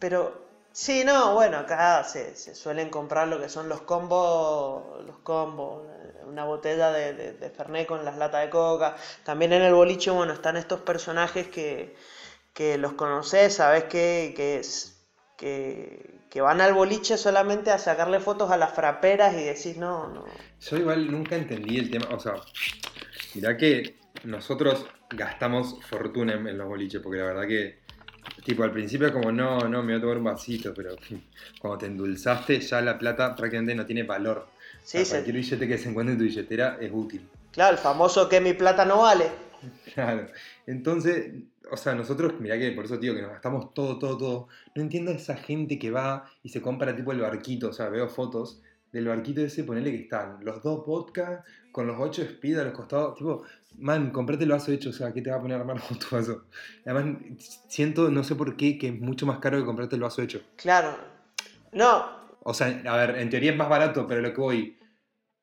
Pero, 0.00 0.18
sí, 0.72 1.04
no, 1.04 1.34
bueno, 1.34 1.58
acá 1.58 2.02
se, 2.02 2.34
se 2.34 2.56
suelen 2.56 2.90
comprar 2.90 3.28
lo 3.28 3.38
que 3.40 3.48
son 3.48 3.68
los 3.68 3.82
combos, 3.82 5.04
los 5.06 5.18
combos, 5.18 5.84
una 6.26 6.44
botella 6.44 6.90
de, 6.90 7.12
de, 7.14 7.32
de 7.34 7.50
Fernet 7.50 7.86
con 7.86 8.04
las 8.04 8.16
latas 8.16 8.42
de 8.44 8.50
coca. 8.50 8.96
También 9.24 9.52
en 9.52 9.62
el 9.62 9.74
boliche, 9.74 10.10
bueno, 10.10 10.32
están 10.32 10.56
estos 10.56 10.80
personajes 10.80 11.46
que, 11.46 11.94
que 12.54 12.78
los 12.78 12.94
conoces, 12.94 13.54
sabes 13.56 13.84
que, 13.84 14.32
que, 14.36 14.58
es- 14.60 14.91
que, 15.42 16.20
que 16.30 16.40
van 16.40 16.60
al 16.60 16.72
boliche 16.72 17.18
solamente 17.18 17.70
a 17.72 17.78
sacarle 17.78 18.20
fotos 18.20 18.50
a 18.52 18.56
las 18.56 18.72
fraperas 18.72 19.34
y 19.34 19.42
decís, 19.44 19.76
no, 19.76 20.08
no. 20.08 20.24
Yo 20.60 20.76
igual 20.78 21.10
nunca 21.10 21.36
entendí 21.36 21.78
el 21.78 21.90
tema, 21.90 22.06
o 22.12 22.20
sea, 22.20 22.34
mirá 23.34 23.56
que 23.56 23.96
nosotros 24.24 24.86
gastamos 25.10 25.84
fortuna 25.84 26.34
en, 26.34 26.46
en 26.46 26.58
los 26.58 26.68
boliches, 26.68 27.00
porque 27.02 27.18
la 27.18 27.26
verdad 27.26 27.46
que, 27.48 27.78
tipo, 28.44 28.62
al 28.62 28.72
principio 28.72 29.08
es 29.08 29.12
como, 29.12 29.32
no, 29.32 29.68
no, 29.68 29.82
me 29.82 29.92
voy 29.92 29.98
a 29.98 30.00
tomar 30.00 30.18
un 30.18 30.24
vasito, 30.24 30.72
pero 30.74 30.96
cuando 31.58 31.78
te 31.78 31.86
endulzaste 31.86 32.60
ya 32.60 32.80
la 32.80 32.98
plata 32.98 33.34
prácticamente 33.34 33.74
no 33.74 33.86
tiene 33.86 34.04
valor. 34.04 34.38
O 34.48 34.90
sea, 34.90 35.02
Sí, 35.02 35.04
se- 35.04 35.10
cualquier 35.10 35.36
billete 35.36 35.68
que 35.68 35.78
se 35.78 35.88
encuentre 35.90 36.12
en 36.14 36.18
tu 36.18 36.24
billetera 36.24 36.78
es 36.80 36.90
útil. 36.94 37.28
claro, 37.52 37.72
el 37.72 37.78
famoso 37.78 38.28
que 38.28 38.40
mi 38.40 38.52
plata 38.54 38.84
no 38.84 39.02
vale. 39.02 39.30
Claro. 39.94 40.28
Entonces, 40.66 41.34
o 41.72 41.76
sea, 41.78 41.94
nosotros, 41.94 42.34
mirá 42.38 42.58
que 42.58 42.70
por 42.72 42.84
eso 42.84 42.98
digo 42.98 43.14
que 43.14 43.22
nos 43.22 43.30
gastamos 43.30 43.72
todo, 43.72 43.98
todo, 43.98 44.18
todo. 44.18 44.48
No 44.74 44.82
entiendo 44.82 45.10
a 45.10 45.14
esa 45.14 45.36
gente 45.36 45.78
que 45.78 45.90
va 45.90 46.30
y 46.42 46.50
se 46.50 46.60
compra 46.60 46.94
tipo 46.94 47.12
el 47.12 47.20
barquito, 47.20 47.70
o 47.70 47.72
sea, 47.72 47.88
veo 47.88 48.10
fotos 48.10 48.60
del 48.92 49.08
barquito 49.08 49.40
ese, 49.40 49.64
ponele 49.64 49.90
que 49.90 50.02
están 50.02 50.44
los 50.44 50.62
dos 50.62 50.84
vodka 50.84 51.44
con 51.72 51.86
los 51.86 51.96
ocho 51.98 52.20
speed 52.20 52.58
a 52.58 52.64
los 52.64 52.74
costados. 52.74 53.16
Tipo, 53.16 53.44
man, 53.78 54.10
comprate 54.10 54.44
el 54.44 54.50
vaso 54.50 54.70
hecho, 54.70 54.90
o 54.90 54.92
sea, 54.92 55.14
¿qué 55.14 55.22
te 55.22 55.30
va 55.30 55.36
a 55.36 55.40
poner 55.40 55.56
a 55.56 55.60
armar 55.60 55.80
con 55.88 55.98
tu 55.98 56.14
vaso? 56.14 56.44
Además, 56.84 57.22
siento, 57.68 58.10
no 58.10 58.22
sé 58.22 58.34
por 58.34 58.54
qué, 58.54 58.76
que 58.78 58.88
es 58.88 59.00
mucho 59.00 59.24
más 59.24 59.38
caro 59.38 59.58
que 59.58 59.64
comprarte 59.64 59.96
el 59.96 60.02
vaso 60.02 60.20
hecho. 60.20 60.42
Claro. 60.56 60.94
No. 61.72 62.04
O 62.42 62.52
sea, 62.52 62.82
a 62.84 62.96
ver, 62.98 63.16
en 63.18 63.30
teoría 63.30 63.52
es 63.52 63.56
más 63.56 63.70
barato, 63.70 64.06
pero 64.06 64.20
lo 64.20 64.34
que 64.34 64.40
voy. 64.42 64.78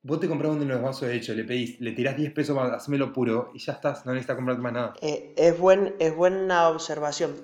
Vos 0.02 0.20
te 0.20 0.30
compras 0.30 0.52
uno 0.52 0.62
de 0.62 0.66
los 0.66 0.82
vasos 0.82 1.10
hechos, 1.10 1.36
le 1.36 1.44
pedís, 1.44 1.80
le 1.82 1.92
tirás 1.92 2.16
10 2.16 2.32
pesos 2.32 2.56
más, 2.56 2.72
hacémelo 2.72 3.12
puro 3.12 3.52
y 3.54 3.60
ya 3.60 3.74
estás, 3.74 4.06
no 4.06 4.14
necesitas 4.14 4.38
comprarte 4.38 4.62
más 4.62 4.74
nada. 4.74 4.94
Eh, 5.02 5.34
es, 5.36 5.60
buen, 5.60 5.96
es 6.00 6.16
buena 6.16 6.70
observación. 6.70 7.36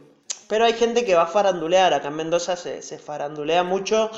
Pero 0.47 0.63
hay 0.63 0.73
gente 0.73 1.03
que 1.03 1.15
va 1.15 1.23
a 1.23 1.27
farandulear, 1.27 1.93
acá 1.93 2.07
en 2.07 2.15
Mendoza 2.15 2.55
se, 2.55 2.81
se 2.81 2.97
farandulea 2.97 3.63
mucho 3.63 4.09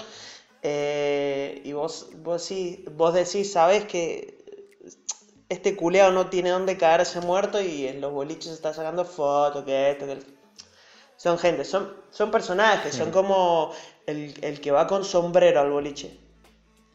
eh, 0.62 1.62
y 1.64 1.74
vos, 1.74 2.10
vos, 2.18 2.44
sí, 2.44 2.86
vos 2.92 3.14
decís, 3.14 3.52
sabes 3.52 3.86
que 3.86 4.38
este 5.50 5.76
culeado 5.76 6.12
no 6.12 6.28
tiene 6.28 6.50
dónde 6.50 6.78
caerse 6.78 7.22
muerto 7.22 7.62
y 7.62 7.88
en 7.88 8.02
los 8.02 8.12
boliches 8.12 8.52
está 8.52 8.74
sacando 8.74 9.06
fotos, 9.06 9.64
que 9.64 9.92
esto, 9.92 10.06
que 10.06 10.18
Son 11.16 11.38
gente, 11.38 11.64
son, 11.64 11.94
son 12.12 12.32
personajes, 12.32 12.94
son 12.94 13.12
como 13.12 13.72
el, 14.06 14.34
el, 14.42 14.60
que 14.60 14.72
va 14.72 14.88
con 14.88 15.06
sombrero 15.06 15.62
al 15.62 15.72
boliche. 15.72 16.27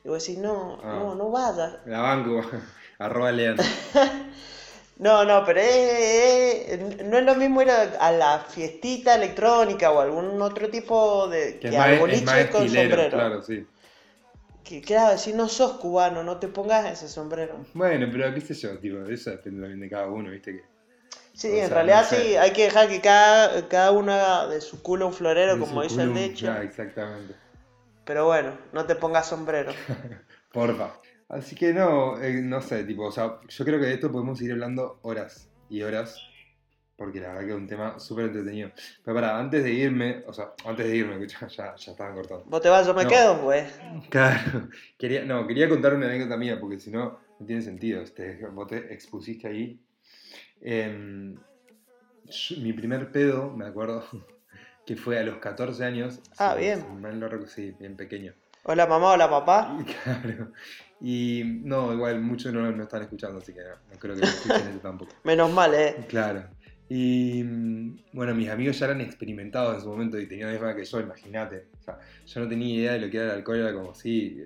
Y 0.04 0.08
vos 0.08 0.26
decís, 0.26 0.38
no, 0.38 0.78
ah. 0.82 0.98
no, 0.98 1.14
no 1.14 1.30
vayas. 1.30 1.78
La 1.86 2.00
banco, 2.00 2.42
arroba 2.98 3.32
lean. 3.32 3.56
No, 4.98 5.24
no, 5.24 5.44
pero 5.44 5.60
no 7.06 7.18
es 7.18 7.24
lo 7.24 7.34
mismo 7.34 7.60
ir 7.62 7.70
a, 7.70 8.12
la 8.12 8.38
fiestita 8.38 9.16
electrónica 9.16 9.90
o 9.90 10.00
algún 10.00 10.40
otro 10.40 10.68
tipo 10.68 11.26
de. 11.26 11.58
Que, 11.58 11.70
que 11.70 11.98
boliche 11.98 12.50
con 12.50 12.68
sombrero. 12.68 13.10
Claro, 13.10 13.42
sí. 13.42 13.66
Que 14.62 14.80
claro, 14.80 15.18
si 15.18 15.32
no 15.32 15.48
sos 15.48 15.72
cubano, 15.72 16.22
no 16.22 16.38
te 16.38 16.46
pongas 16.46 16.92
ese 16.92 17.08
sombrero. 17.08 17.56
Bueno, 17.74 18.06
pero 18.12 18.32
qué 18.32 18.40
sé 18.40 18.54
yo, 18.54 18.78
tipo, 18.78 18.98
eso 19.06 19.30
depende 19.30 19.62
también 19.62 19.80
de 19.80 19.90
cada 19.90 20.06
uno, 20.06 20.30
¿viste? 20.30 20.52
Que, 20.52 20.64
sí, 21.34 21.58
en 21.58 21.70
realidad 21.70 22.06
sí, 22.08 22.36
hay 22.36 22.52
que 22.52 22.64
dejar 22.64 22.88
que 22.88 23.00
cada, 23.00 23.68
cada 23.68 23.90
uno 23.90 24.12
haga 24.12 24.46
de 24.46 24.60
su 24.60 24.82
culo 24.82 25.08
un 25.08 25.14
florero, 25.14 25.58
como 25.58 25.82
dice 25.82 26.02
el 26.02 26.14
dicho. 26.14 26.46
Ya, 26.46 26.62
exactamente. 26.62 27.34
Pero 28.04 28.26
bueno, 28.26 28.58
no 28.72 28.84
te 28.84 28.94
pongas 28.96 29.28
sombrero. 29.28 29.72
Porfa. 30.52 30.92
Así 31.28 31.56
que 31.56 31.72
no, 31.72 32.20
eh, 32.20 32.42
no 32.42 32.60
sé, 32.60 32.84
tipo, 32.84 33.06
o 33.06 33.12
sea, 33.12 33.38
yo 33.48 33.64
creo 33.64 33.80
que 33.80 33.86
de 33.86 33.94
esto 33.94 34.12
podemos 34.12 34.40
ir 34.42 34.52
hablando 34.52 34.98
horas 35.00 35.48
y 35.70 35.80
horas, 35.82 36.20
porque 36.94 37.20
la 37.20 37.28
verdad 37.28 37.40
que 37.46 37.50
es 37.52 37.56
un 37.56 37.66
tema 37.66 37.98
súper 37.98 38.26
entretenido. 38.26 38.70
Pero 39.02 39.14
para, 39.14 39.38
antes 39.38 39.64
de 39.64 39.72
irme, 39.72 40.24
o 40.26 40.32
sea, 40.34 40.52
antes 40.66 40.86
de 40.86 40.94
irme, 40.94 41.26
ya, 41.26 41.48
ya, 41.48 41.74
ya 41.74 41.92
estaban 41.92 42.14
cortando. 42.14 42.44
¿Vos 42.46 42.60
te 42.60 42.68
vas, 42.68 42.86
yo 42.86 42.92
me 42.92 43.06
quedo, 43.06 43.40
pues? 43.40 43.64
Claro, 44.10 44.68
quería, 44.98 45.24
no, 45.24 45.46
quería 45.46 45.70
contar 45.70 45.94
una 45.94 46.06
anécdota 46.06 46.36
mía, 46.36 46.60
porque 46.60 46.78
si 46.78 46.90
no, 46.90 47.18
no 47.38 47.46
tiene 47.46 47.62
sentido. 47.62 48.02
Este, 48.02 48.46
vos 48.48 48.68
te 48.68 48.92
expusiste 48.92 49.48
ahí. 49.48 49.80
Em, 50.60 51.34
mi 52.58 52.72
primer 52.74 53.10
pedo, 53.10 53.50
me 53.56 53.64
acuerdo, 53.64 54.04
que 54.84 54.96
fue 54.96 55.18
a 55.18 55.22
los 55.22 55.38
14 55.38 55.84
años. 55.84 56.20
Ah, 56.38 56.54
bien. 56.54 57.00
Mal 57.00 57.20
sí, 57.46 57.74
bien 57.78 57.96
pequeño. 57.96 58.34
Hola 58.64 58.86
mamá, 58.86 59.12
hola 59.12 59.28
papá. 59.28 59.76
Claro. 60.04 60.52
Y 61.00 61.42
no, 61.64 61.92
igual 61.92 62.20
muchos 62.20 62.52
no, 62.52 62.70
no 62.70 62.82
están 62.84 63.02
escuchando, 63.02 63.38
así 63.38 63.52
que 63.52 63.60
no, 63.60 63.98
creo 63.98 64.14
que 64.14 64.20
lo 64.20 64.26
escuchen 64.26 64.68
eso 64.70 64.78
tampoco. 64.78 65.12
Menos 65.24 65.50
mal, 65.52 65.74
¿eh? 65.74 65.96
Claro. 66.08 66.44
Y 66.88 67.42
bueno, 68.12 68.34
mis 68.34 68.50
amigos 68.50 68.78
ya 68.78 68.86
eran 68.86 69.00
experimentados 69.00 69.76
en 69.76 69.80
su 69.80 69.88
momento 69.88 70.18
y 70.18 70.28
tenían 70.28 70.48
la 70.48 70.52
misma 70.52 70.76
que 70.76 70.84
yo, 70.84 71.00
imagínate. 71.00 71.66
O 71.80 71.82
sea, 71.82 71.98
yo 72.26 72.40
no 72.40 72.48
tenía 72.48 72.74
idea 72.74 72.92
de 72.92 73.00
lo 73.00 73.10
que 73.10 73.16
era 73.16 73.26
el 73.26 73.32
alcohol, 73.38 73.56
era 73.56 73.72
como 73.72 73.94
si. 73.94 74.44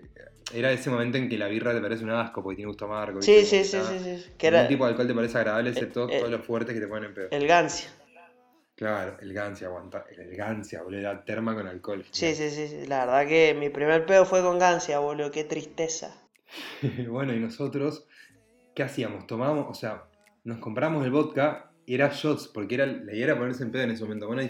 Era 0.54 0.70
ese 0.70 0.88
momento 0.88 1.18
en 1.18 1.28
que 1.28 1.36
la 1.36 1.48
birra 1.48 1.74
te 1.74 1.80
parece 1.80 2.04
un 2.04 2.10
asco 2.10 2.42
porque 2.42 2.56
tiene 2.56 2.68
gusto 2.68 2.84
amargo. 2.84 3.20
Sí, 3.20 3.44
sí, 3.44 3.64
sí, 3.64 3.78
sí, 3.82 3.98
sí. 3.98 4.32
Que 4.38 4.46
era... 4.46 4.68
tipo 4.68 4.84
de 4.84 4.90
alcohol 4.90 5.08
te 5.08 5.14
parece 5.14 5.38
agradable, 5.38 5.70
excepto 5.70 6.06
todos 6.06 6.30
los 6.30 6.46
fuertes 6.46 6.72
que 6.72 6.80
te 6.80 6.86
ponen 6.86 7.10
en 7.10 7.14
pedo. 7.14 7.28
El 7.32 7.48
gancia. 7.48 7.90
Claro, 8.76 9.16
el 9.20 9.32
Gancia, 9.32 9.68
aguanta, 9.68 10.04
el 10.10 10.36
Gancia, 10.36 10.82
boludo, 10.82 11.00
era 11.00 11.24
terma 11.24 11.54
con 11.54 11.66
alcohol. 11.66 12.04
Sí, 12.10 12.34
sí, 12.34 12.50
sí, 12.50 12.68
sí, 12.68 12.86
la 12.86 13.06
verdad 13.06 13.26
que 13.26 13.54
mi 13.54 13.70
primer 13.70 14.04
pedo 14.04 14.26
fue 14.26 14.42
con 14.42 14.58
Gancia, 14.58 14.98
boludo, 14.98 15.30
qué 15.30 15.44
tristeza. 15.44 16.22
bueno, 17.08 17.32
y 17.32 17.40
nosotros, 17.40 18.06
¿qué 18.74 18.82
hacíamos? 18.82 19.26
Tomábamos, 19.26 19.66
o 19.70 19.74
sea, 19.74 20.04
nos 20.44 20.58
compramos 20.58 21.06
el 21.06 21.10
vodka 21.10 21.70
y 21.86 21.94
era 21.94 22.10
shots, 22.12 22.48
porque 22.48 22.74
era, 22.74 22.84
la 22.84 23.14
idea 23.14 23.24
era 23.24 23.38
ponerse 23.38 23.62
en 23.62 23.72
pedo 23.72 23.84
en 23.84 23.92
ese 23.92 24.04
momento. 24.04 24.26
Bueno, 24.26 24.42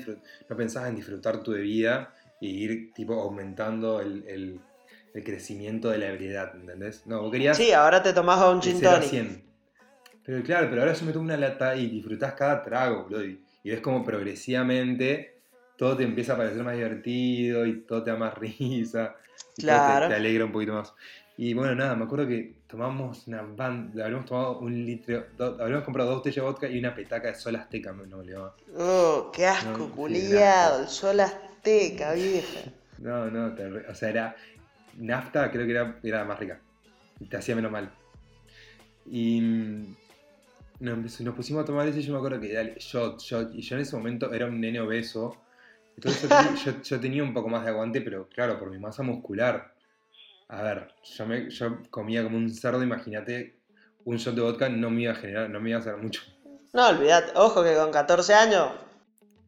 no 0.48 0.56
pensabas 0.56 0.88
en 0.88 0.96
disfrutar 0.96 1.44
tu 1.44 1.52
bebida 1.52 2.12
y 2.40 2.64
ir, 2.64 2.92
tipo, 2.94 3.14
aumentando 3.14 4.00
el, 4.00 4.24
el, 4.26 4.60
el 5.14 5.22
crecimiento 5.22 5.88
de 5.88 5.98
la 5.98 6.08
ebriedad, 6.08 6.52
¿entendés? 6.52 7.06
No, 7.06 7.22
vos 7.22 7.30
querías... 7.30 7.56
Sí, 7.56 7.70
ahora 7.70 8.02
te 8.02 8.12
tomás 8.12 8.42
un 8.42 8.60
gin 8.60 9.44
Pero 10.24 10.42
claro, 10.42 10.68
pero 10.68 10.82
ahora 10.82 10.94
yo 10.94 11.06
me 11.06 11.12
tomo 11.12 11.26
una 11.26 11.36
lata 11.36 11.76
y 11.76 11.86
disfrutás 11.86 12.32
cada 12.32 12.60
trago, 12.60 13.04
boludo 13.04 13.24
y 13.24 13.45
ves 13.70 13.80
como 13.80 14.04
progresivamente 14.04 15.36
todo 15.76 15.96
te 15.96 16.04
empieza 16.04 16.34
a 16.34 16.36
parecer 16.36 16.62
más 16.64 16.74
divertido 16.74 17.66
y 17.66 17.80
todo 17.82 18.02
te 18.02 18.10
da 18.10 18.16
más 18.16 18.34
risa. 18.38 19.16
Y 19.56 19.62
claro. 19.62 20.08
te, 20.08 20.14
alegra 20.14 20.44
un 20.44 20.52
poquito 20.52 20.74
más. 20.74 20.92
Y 21.38 21.52
bueno, 21.52 21.74
nada, 21.74 21.94
me 21.94 22.04
acuerdo 22.04 22.26
que 22.26 22.54
tomamos 22.66 23.26
una 23.26 23.42
banda, 23.42 24.06
habíamos 24.06 24.26
tomado 24.26 24.58
un 24.58 24.86
litro, 24.86 25.26
habíamos 25.60 25.84
comprado 25.84 26.08
dos 26.08 26.18
botellas 26.18 26.36
de 26.36 26.40
vodka 26.40 26.68
y 26.68 26.78
una 26.78 26.94
petaca 26.94 27.28
de 27.28 27.34
sol 27.34 27.56
azteca, 27.56 27.92
me 27.92 28.06
no, 28.06 28.22
Oh, 28.78 29.30
qué 29.34 29.46
asco, 29.46 29.76
no, 29.76 29.90
culiado, 29.90 30.80
el 30.80 30.88
sol 30.88 31.20
azteca, 31.20 32.14
vieja. 32.14 32.60
No, 32.98 33.30
no, 33.30 33.54
o 33.90 33.94
sea, 33.94 34.08
era 34.08 34.36
nafta, 34.96 35.50
creo 35.50 35.66
que 35.66 35.72
era, 35.72 35.98
era 36.02 36.24
más 36.24 36.38
rica. 36.38 36.58
Te 37.28 37.36
hacía 37.36 37.54
menos 37.54 37.70
mal. 37.70 37.90
Y 39.04 39.40
nos, 40.80 41.20
nos 41.20 41.34
pusimos 41.34 41.62
a 41.62 41.66
tomar 41.66 41.86
ese 41.88 42.00
y 42.00 42.02
yo 42.02 42.12
me 42.12 42.18
acuerdo 42.18 42.40
que 42.40 42.52
dale, 42.52 42.76
shot, 42.78 43.20
shot. 43.20 43.54
Y 43.54 43.62
yo 43.62 43.76
en 43.76 43.82
ese 43.82 43.96
momento 43.96 44.32
era 44.32 44.46
un 44.46 44.60
nene 44.60 44.80
obeso. 44.80 45.36
Entonces 45.96 46.30
yo, 46.84 47.00
tenía 47.00 47.22
un 47.22 47.32
poco 47.32 47.48
más 47.48 47.64
de 47.64 47.70
aguante, 47.70 48.00
pero 48.02 48.28
claro, 48.28 48.58
por 48.58 48.70
mi 48.70 48.78
masa 48.78 49.02
muscular. 49.02 49.72
A 50.48 50.62
ver, 50.62 50.88
yo, 51.02 51.26
me, 51.26 51.50
yo 51.50 51.78
comía 51.90 52.22
como 52.22 52.36
un 52.36 52.50
cerdo, 52.50 52.82
imagínate, 52.82 53.56
un 54.04 54.16
shot 54.18 54.34
de 54.34 54.42
vodka 54.42 54.68
no 54.68 54.90
me 54.90 55.02
iba 55.02 55.12
a 55.12 55.16
generar, 55.16 55.50
no 55.50 55.60
me 55.60 55.70
iba 55.70 55.78
a 55.78 55.80
hacer 55.80 55.96
mucho. 55.96 56.22
No, 56.72 56.88
olvidate, 56.88 57.32
ojo 57.34 57.64
que 57.64 57.74
con 57.74 57.90
14 57.90 58.34
años. 58.34 58.68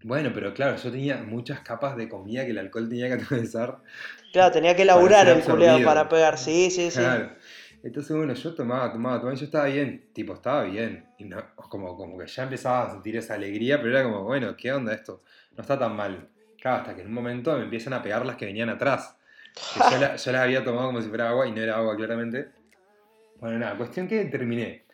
Bueno, 0.03 0.31
pero 0.33 0.55
claro, 0.55 0.77
yo 0.77 0.91
tenía 0.91 1.19
muchas 1.19 1.61
capas 1.61 1.97
de 1.97 2.09
comida 2.09 2.45
que 2.45 2.53
el 2.53 2.59
alcohol 2.59 2.89
tenía 2.89 3.09
que 3.09 3.23
atravesar. 3.23 3.79
Claro, 4.33 4.53
tenía 4.53 4.75
que 4.77 4.85
laburar 4.85 5.29
el 5.29 5.43
culeo 5.43 5.85
para 5.85 6.09
pegar, 6.09 6.39
sí, 6.39 6.71
sí, 6.71 6.91
sí. 6.91 6.99
Claro. 6.99 7.33
Entonces, 7.83 8.17
bueno, 8.17 8.35
yo 8.35 8.55
tomaba, 8.55 8.93
tomaba, 8.93 9.19
tomaba, 9.19 9.35
y 9.35 9.39
yo 9.39 9.45
estaba 9.45 9.67
bien, 9.67 10.09
tipo, 10.13 10.35
estaba 10.35 10.65
bien. 10.65 11.07
Y 11.19 11.31
como, 11.69 11.97
como 11.97 12.19
que 12.19 12.27
ya 12.27 12.43
empezaba 12.43 12.85
a 12.85 12.91
sentir 12.91 13.17
esa 13.17 13.35
alegría, 13.35 13.81
pero 13.81 13.91
era 13.91 14.03
como, 14.03 14.25
bueno, 14.25 14.57
¿qué 14.57 14.73
onda 14.73 14.93
esto? 14.93 15.23
No 15.57 15.63
está 15.63 15.79
tan 15.79 15.95
mal. 15.95 16.29
Claro, 16.61 16.79
hasta 16.79 16.97
que 16.97 17.03
en 17.03 17.09
un 17.09 17.15
momento 17.15 17.57
me 17.57 17.65
empiezan 17.65 17.93
a 17.93 18.03
pegar 18.03 18.27
las 18.27 18.37
que 18.37 18.47
venían 18.47 18.69
atrás. 18.69 19.17
yo, 19.91 19.99
las 19.99 20.27
había 20.27 20.65
tomado 20.65 20.89
como 20.89 21.01
si 21.01 21.09
fuera 21.09 21.29
agua 21.29 21.47
y 21.47 21.53
no 21.53 21.61
era 21.61 21.77
agua, 21.77 21.97
claramente. 21.97 22.49
Bueno, 23.41 23.59
nada, 23.59 23.77
cuestión 23.77 24.09
que 24.09 24.25
terminé. 24.25 24.85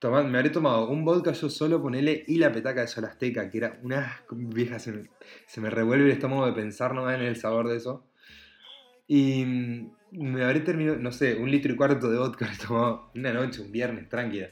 Me 0.00 0.38
habré 0.38 0.50
tomado 0.50 0.88
un 0.88 1.04
vodka 1.04 1.32
yo 1.32 1.48
solo, 1.48 1.82
ponele, 1.82 2.24
y 2.28 2.38
la 2.38 2.52
petaca 2.52 2.82
de 2.82 2.86
Solasteca, 2.86 3.50
que 3.50 3.58
era 3.58 3.80
una 3.82 4.22
vieja, 4.30 4.78
se 4.78 4.92
me, 4.92 5.10
se 5.46 5.60
me 5.60 5.70
revuelve 5.70 6.04
el 6.04 6.12
estómago 6.12 6.46
de 6.46 6.52
pensar 6.52 6.94
nomás 6.94 7.16
en 7.16 7.22
el 7.22 7.36
sabor 7.36 7.68
de 7.68 7.78
eso. 7.78 8.04
Y 9.08 9.88
me 10.12 10.44
habré 10.44 10.60
terminado, 10.60 10.96
no 10.98 11.12
sé, 11.12 11.34
un 11.34 11.50
litro 11.50 11.72
y 11.72 11.76
cuarto 11.76 12.10
de 12.10 12.18
vodka 12.18 12.50
tomado 12.66 13.10
una 13.14 13.32
noche, 13.32 13.60
un 13.60 13.72
viernes, 13.72 14.08
tranquila. 14.08 14.48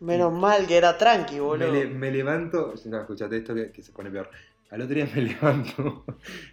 Menos 0.00 0.32
mal 0.32 0.66
que 0.66 0.76
era 0.76 0.96
tranqui, 0.96 1.38
boludo. 1.38 1.72
Me, 1.90 2.10
levanto, 2.10 2.74
no, 2.86 3.00
escuchate 3.00 3.36
esto 3.36 3.54
que, 3.54 3.82
se 3.82 3.92
pone 3.92 4.10
peor. 4.10 4.30
Al 4.70 4.80
otro 4.82 4.94
día 4.94 5.08
me 5.14 5.22
levanto. 5.22 6.04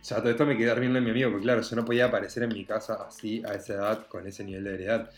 ya 0.04 0.18
todo 0.18 0.30
esto 0.30 0.46
me 0.46 0.58
quedé 0.58 0.70
durmiendo 0.70 1.00
en 1.00 1.06
mi 1.06 1.12
amigo, 1.12 1.30
porque 1.32 1.44
claro, 1.44 1.62
yo 1.62 1.76
no 1.76 1.86
podía 1.86 2.06
aparecer 2.06 2.44
en 2.44 2.50
mi 2.50 2.66
casa 2.66 3.06
así, 3.08 3.42
a 3.46 3.54
esa 3.54 3.76
edad, 3.76 4.08
con 4.08 4.28
ese 4.28 4.44
nivel 4.44 4.66
de 4.66 4.74
heredad. 4.74 5.12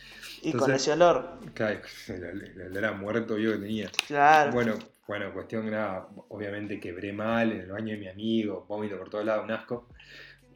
Y 0.43 0.53
con 0.53 0.71
ese 0.71 0.91
olor. 0.91 1.39
Claro, 1.53 1.79
el, 2.07 2.61
olor 2.67 2.85
a 2.85 2.91
muerto 2.91 3.37
yo 3.37 3.53
que 3.53 3.57
tenía. 3.57 3.89
Claro. 4.07 4.51
Bueno, 4.51 4.75
bueno, 5.07 5.33
cuestión 5.33 5.65
que 5.65 5.71
nada, 5.71 6.07
obviamente 6.27 6.79
quebré 6.79 7.11
mal 7.13 7.51
en 7.51 7.61
el 7.61 7.71
baño 7.71 7.93
de 7.93 7.97
mi 7.97 8.07
amigo, 8.09 8.65
vómito 8.67 8.95
por 8.95 9.09
todos 9.09 9.25
lados, 9.25 9.43
un 9.43 9.51
asco 9.51 9.87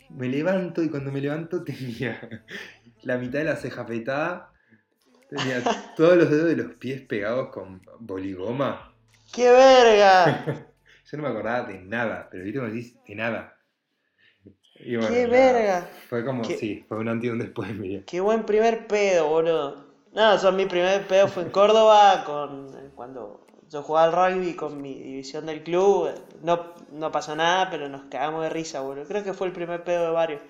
me 0.09 0.27
levanto 0.27 0.83
y 0.83 0.89
cuando 0.89 1.11
me 1.11 1.21
levanto 1.21 1.63
tenía 1.65 2.43
la 3.03 3.17
mitad 3.17 3.39
de 3.39 3.45
la 3.45 3.55
ceja 3.55 3.81
afeitada, 3.81 4.51
tenía 5.29 5.61
todos 5.97 6.17
los 6.17 6.29
dedos 6.29 6.47
de 6.47 6.55
los 6.57 6.73
pies 6.75 7.01
pegados 7.01 7.49
con 7.49 7.81
boligoma. 7.99 8.93
¡Qué 9.31 9.51
verga! 9.51 10.45
Yo 11.11 11.17
no 11.17 11.23
me 11.23 11.29
acordaba 11.29 11.67
de 11.67 11.79
nada, 11.81 12.27
pero 12.31 12.43
ahorita 12.43 12.61
me 12.61 12.67
decís 12.69 12.95
de 13.07 13.15
nada. 13.15 13.57
¡Qué 14.75 15.27
verga! 15.27 15.87
Fue 16.09 16.25
como, 16.25 16.43
sí, 16.43 16.83
fue 16.87 16.97
un 16.97 17.07
antes 17.07 17.27
y 17.27 17.31
un 17.31 17.39
después, 17.39 17.73
mira. 17.75 18.03
¡Qué 18.05 18.19
buen 18.19 18.45
primer 18.45 18.87
pedo, 18.87 19.29
boludo! 19.29 19.93
No, 20.13 20.35
o 20.35 20.51
mi 20.51 20.65
primer 20.65 21.07
pedo 21.07 21.27
fue 21.27 21.43
en 21.43 21.49
Córdoba, 21.49 22.23
con 22.25 22.91
cuando 22.95 23.42
yo 23.73 23.81
jugaba 23.81 24.27
al 24.27 24.35
rugby 24.35 24.53
con 24.53 24.79
mi 24.83 24.93
división 24.93 25.47
del 25.47 25.63
club, 25.63 26.11
no, 26.43 26.73
no 26.91 27.11
pasó 27.11 27.35
nada, 27.35 27.71
pero 27.71 27.89
nos 27.89 28.03
cagamos 28.03 28.43
de 28.43 28.49
risa, 28.49 28.81
boludo. 28.81 29.05
Creo 29.05 29.23
que 29.23 29.33
fue 29.33 29.47
el 29.47 29.53
primer 29.53 29.83
pedo 29.83 30.05
de 30.05 30.11
varios. 30.11 30.41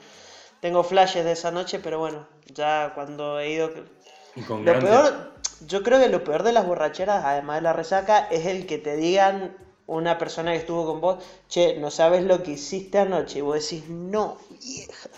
Tengo 0.59 0.83
flashes 0.83 1.23
de 1.23 1.31
esa 1.31 1.49
noche, 1.49 1.79
pero 1.79 1.99
bueno, 1.99 2.27
ya 2.53 2.91
cuando 2.93 3.39
he 3.39 3.51
ido... 3.51 3.71
Y 4.35 4.41
con 4.41 4.65
Lo 4.65 4.77
peor, 4.77 5.31
yo 5.65 5.83
creo 5.83 6.01
que 6.01 6.09
lo 6.09 6.25
peor 6.25 6.43
de 6.43 6.51
las 6.51 6.67
borracheras, 6.67 7.23
además 7.23 7.57
de 7.57 7.61
la 7.61 7.71
resaca, 7.71 8.27
es 8.29 8.45
el 8.45 8.65
que 8.65 8.77
te 8.77 8.97
digan 8.97 9.55
una 9.87 10.17
persona 10.17 10.51
que 10.51 10.57
estuvo 10.57 10.85
con 10.85 10.99
vos, 10.99 11.23
che, 11.47 11.77
no 11.77 11.91
sabes 11.91 12.25
lo 12.25 12.43
que 12.43 12.51
hiciste 12.51 12.99
anoche. 12.99 13.39
Y 13.39 13.41
vos 13.41 13.55
decís, 13.55 13.87
no, 13.87 14.37
vieja. 14.49 15.09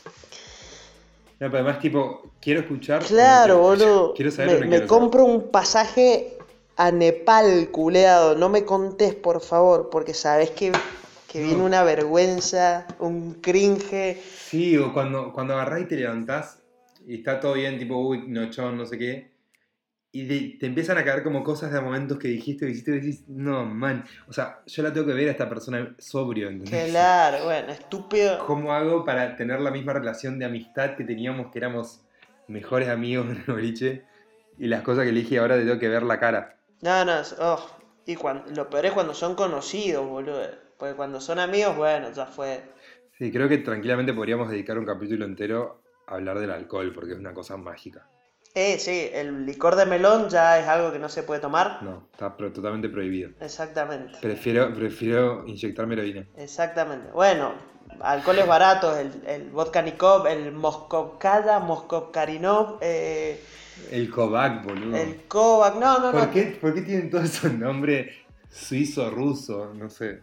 No, 1.39 1.51
pero 1.51 1.57
además, 1.57 1.79
tipo, 1.79 2.21
quiero 2.39 2.59
escuchar. 2.59 3.03
Claro, 3.03 3.57
boludo. 3.57 4.13
Quiero 4.13 4.29
saber 4.29 4.51
me, 4.51 4.55
o 4.57 4.63
no 4.65 4.69
me 4.69 4.87
compro 4.87 5.25
un 5.25 5.49
pasaje 5.49 6.34
a 6.77 6.91
Nepal, 6.91 7.69
culeado. 7.71 8.35
No 8.35 8.49
me 8.49 8.65
contés, 8.65 9.15
por 9.15 9.41
favor, 9.41 9.89
porque 9.89 10.13
sabes 10.13 10.51
que, 10.51 10.71
que 11.31 11.41
viene 11.41 11.61
una 11.63 11.83
vergüenza, 11.83 12.85
un 12.99 13.35
cringe. 13.35 14.17
Sí, 14.21 14.77
o 14.77 14.93
cuando, 14.93 15.31
cuando 15.33 15.53
agarrás 15.53 15.81
y 15.81 15.85
te 15.85 15.95
levantás 15.95 16.61
y 17.07 17.15
está 17.15 17.39
todo 17.39 17.53
bien, 17.53 17.77
tipo, 17.77 17.97
uy, 17.97 18.27
nochón, 18.27 18.77
no 18.77 18.85
sé 18.85 18.97
qué. 18.97 19.35
Y 20.11 20.25
de- 20.25 20.57
te 20.59 20.65
empiezan 20.67 20.97
a 20.97 21.03
caer 21.03 21.23
como 21.23 21.43
cosas 21.43 21.73
de 21.73 21.81
momentos 21.81 22.17
que 22.17 22.29
dijiste, 22.29 22.65
y 22.69 22.73
decís, 22.73 23.25
no, 23.27 23.65
man. 23.65 24.05
O 24.27 24.33
sea, 24.33 24.61
yo 24.65 24.81
la 24.81 24.93
tengo 24.93 25.05
que 25.07 25.13
ver 25.13 25.27
a 25.27 25.31
esta 25.31 25.49
persona 25.49 25.93
sobrio, 25.99 26.47
¿entendés? 26.49 26.89
Claro, 26.91 27.43
bueno, 27.43 27.71
estúpido. 27.73 28.39
¿Cómo 28.45 28.71
hago 28.71 29.03
para 29.03 29.35
tener 29.35 29.59
la 29.59 29.71
misma 29.71 29.91
relación 29.91 30.39
de 30.39 30.45
amistad 30.45 30.95
que 30.95 31.03
teníamos, 31.03 31.51
que 31.51 31.59
éramos 31.59 32.01
mejores 32.47 32.87
amigos 32.87 33.27
en 33.29 33.43
el 33.45 33.53
boliche? 33.53 34.05
Y 34.57 34.67
las 34.67 34.83
cosas 34.83 35.03
que 35.05 35.11
le 35.11 35.19
dije 35.19 35.37
ahora 35.37 35.55
te 35.57 35.65
tengo 35.65 35.79
que 35.79 35.89
ver 35.89 36.03
la 36.03 36.17
cara. 36.17 36.54
No, 36.81 37.05
no, 37.05 37.19
es- 37.19 37.35
oh, 37.39 37.59
Y 38.07 38.15
cuan- 38.15 38.43
lo 38.55 38.69
peor 38.69 38.85
es 38.85 38.91
cuando 38.91 39.13
son 39.15 39.33
conocidos, 39.33 40.07
boludo. 40.07 40.41
Porque 40.77 40.93
cuando 40.95 41.19
son 41.19 41.39
amigos, 41.39 41.75
bueno, 41.75 42.11
ya 42.11 42.27
fue. 42.27 42.61
Sí, 43.17 43.31
creo 43.31 43.49
que 43.49 43.57
tranquilamente 43.59 44.13
podríamos 44.13 44.49
dedicar 44.49 44.77
un 44.77 44.85
capítulo 44.85 45.25
entero 45.25 45.81
a 46.05 46.15
hablar 46.15 46.37
del 46.39 46.51
alcohol, 46.51 46.91
porque 46.93 47.13
es 47.13 47.17
una 47.19 47.33
cosa 47.33 47.57
mágica. 47.57 48.07
Eh, 48.53 48.77
sí, 48.77 49.09
el 49.11 49.45
licor 49.45 49.75
de 49.75 49.85
melón 49.87 50.29
ya 50.29 50.59
es 50.59 50.67
algo 50.67 50.91
que 50.91 50.99
no 50.99 51.09
se 51.09 51.23
puede 51.23 51.41
tomar. 51.41 51.81
No, 51.81 52.07
está 52.11 52.37
pro- 52.37 52.53
totalmente 52.53 52.89
prohibido. 52.89 53.31
Exactamente. 53.41 54.19
Prefiero, 54.21 54.71
prefiero 54.73 55.43
inyectarme 55.47 55.95
heroína. 55.95 56.27
Exactamente. 56.37 57.09
Bueno, 57.11 57.53
alcoholes 58.01 58.45
baratos, 58.47 58.97
el, 58.97 59.11
el 59.25 59.49
vodka 59.49 59.81
Nikov, 59.81 60.27
el 60.27 60.51
Moskovkaya, 60.51 61.59
Moskovkarinov, 61.59 62.77
eh, 62.81 63.43
El 63.91 64.09
Kovac, 64.09 64.63
boludo. 64.63 64.95
el 64.97 65.23
Kovac, 65.27 65.75
no, 65.75 65.99
no, 65.99 66.11
¿Por, 66.11 66.25
no. 66.25 66.31
qué, 66.31 66.57
¿Por 66.61 66.73
qué 66.73 66.81
tienen 66.81 67.09
todos 67.09 67.25
esos 67.25 67.53
nombres 67.53 68.11
suizo-ruso? 68.51 69.73
No 69.75 69.89
sé. 69.89 70.21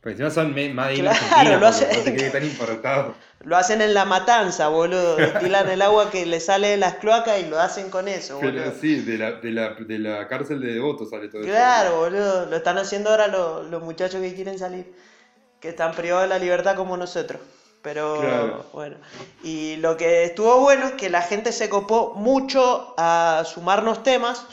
Porque 0.00 0.12
encima 0.12 0.30
son 0.30 0.52
me- 0.54 0.72
made 0.72 0.96
in 0.96 1.04
Claro, 1.04 1.44
lo 1.44 1.50
boludo, 1.54 1.66
hace- 1.68 2.26
No 2.26 2.32
tan 2.32 2.44
importado. 2.44 3.14
Lo 3.40 3.56
hacen 3.56 3.80
en 3.80 3.94
la 3.94 4.04
matanza, 4.04 4.68
boludo. 4.68 5.16
Destilan 5.16 5.68
el 5.70 5.80
agua 5.80 6.10
que 6.10 6.26
le 6.26 6.40
sale 6.40 6.68
de 6.68 6.76
las 6.76 6.94
cloacas 6.96 7.40
y 7.40 7.46
lo 7.48 7.58
hacen 7.58 7.88
con 7.90 8.06
eso, 8.08 8.36
boludo. 8.36 8.52
Pero 8.52 8.72
sí, 8.78 8.96
de 9.00 9.16
la, 9.18 9.32
de, 9.32 9.50
la, 9.50 9.74
de 9.74 9.98
la 9.98 10.28
cárcel 10.28 10.60
de 10.60 10.74
devotos 10.74 11.08
sale 11.10 11.28
todo 11.28 11.40
eso. 11.40 11.48
Claro, 11.50 11.96
boludo. 11.96 12.46
Lo 12.46 12.56
están 12.56 12.76
haciendo 12.76 13.10
ahora 13.10 13.28
los, 13.28 13.66
los 13.70 13.82
muchachos 13.82 14.20
que 14.20 14.34
quieren 14.34 14.58
salir. 14.58 14.92
Que 15.60 15.70
están 15.70 15.92
privados 15.94 16.24
de 16.24 16.28
la 16.28 16.38
libertad 16.38 16.76
como 16.76 16.96
nosotros. 16.98 17.40
Pero 17.84 18.20
Claro. 18.20 18.66
bueno. 18.72 18.96
Y 19.44 19.76
lo 19.76 19.96
que 19.96 20.24
estuvo 20.24 20.58
bueno 20.60 20.86
es 20.86 20.92
que 20.94 21.08
la 21.10 21.22
gente 21.22 21.52
se 21.52 21.68
copó 21.68 22.14
mucho 22.16 22.94
a 22.98 23.44
sumarnos 23.46 24.02
temas. 24.02 24.44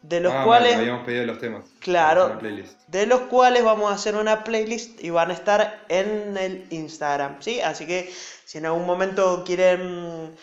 De 0.00 0.20
los 0.20 0.32
Ah, 0.32 0.44
cuales. 0.44 0.76
habíamos 0.76 1.04
pedido 1.04 1.26
los 1.26 1.40
temas. 1.40 1.64
Claro. 1.80 2.38
De 2.86 3.06
los 3.06 3.20
cuales 3.22 3.64
vamos 3.64 3.90
a 3.90 3.94
hacer 3.94 4.14
una 4.14 4.44
playlist 4.44 5.02
y 5.02 5.10
van 5.10 5.30
a 5.32 5.34
estar 5.34 5.84
en 5.88 6.36
el 6.36 6.66
Instagram, 6.70 7.42
¿sí? 7.42 7.60
Así 7.60 7.84
que 7.84 8.08
si 8.44 8.58
en 8.58 8.66
algún 8.66 8.86
momento 8.86 9.42
quieren 9.44 10.36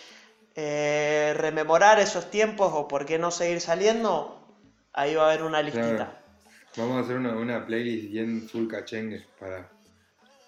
eh, 0.56 1.34
rememorar 1.38 2.00
esos 2.00 2.30
tiempos 2.30 2.72
o 2.76 2.88
por 2.90 3.06
qué 3.06 3.18
no 3.18 3.32
seguir 3.32 3.62
saliendo, 3.62 4.38
ahí 4.92 5.16
va 5.16 5.24
a 5.24 5.28
haber 5.32 5.44
una 5.44 5.62
listita. 5.62 5.88
Claro. 5.96 6.12
Vamos 6.76 6.98
a 6.98 7.00
hacer 7.06 7.16
una, 7.16 7.32
una 7.38 7.66
playlist 7.66 8.12
bien 8.12 8.50
full 8.50 8.68
cachengue 8.68 9.26
para, 9.40 9.70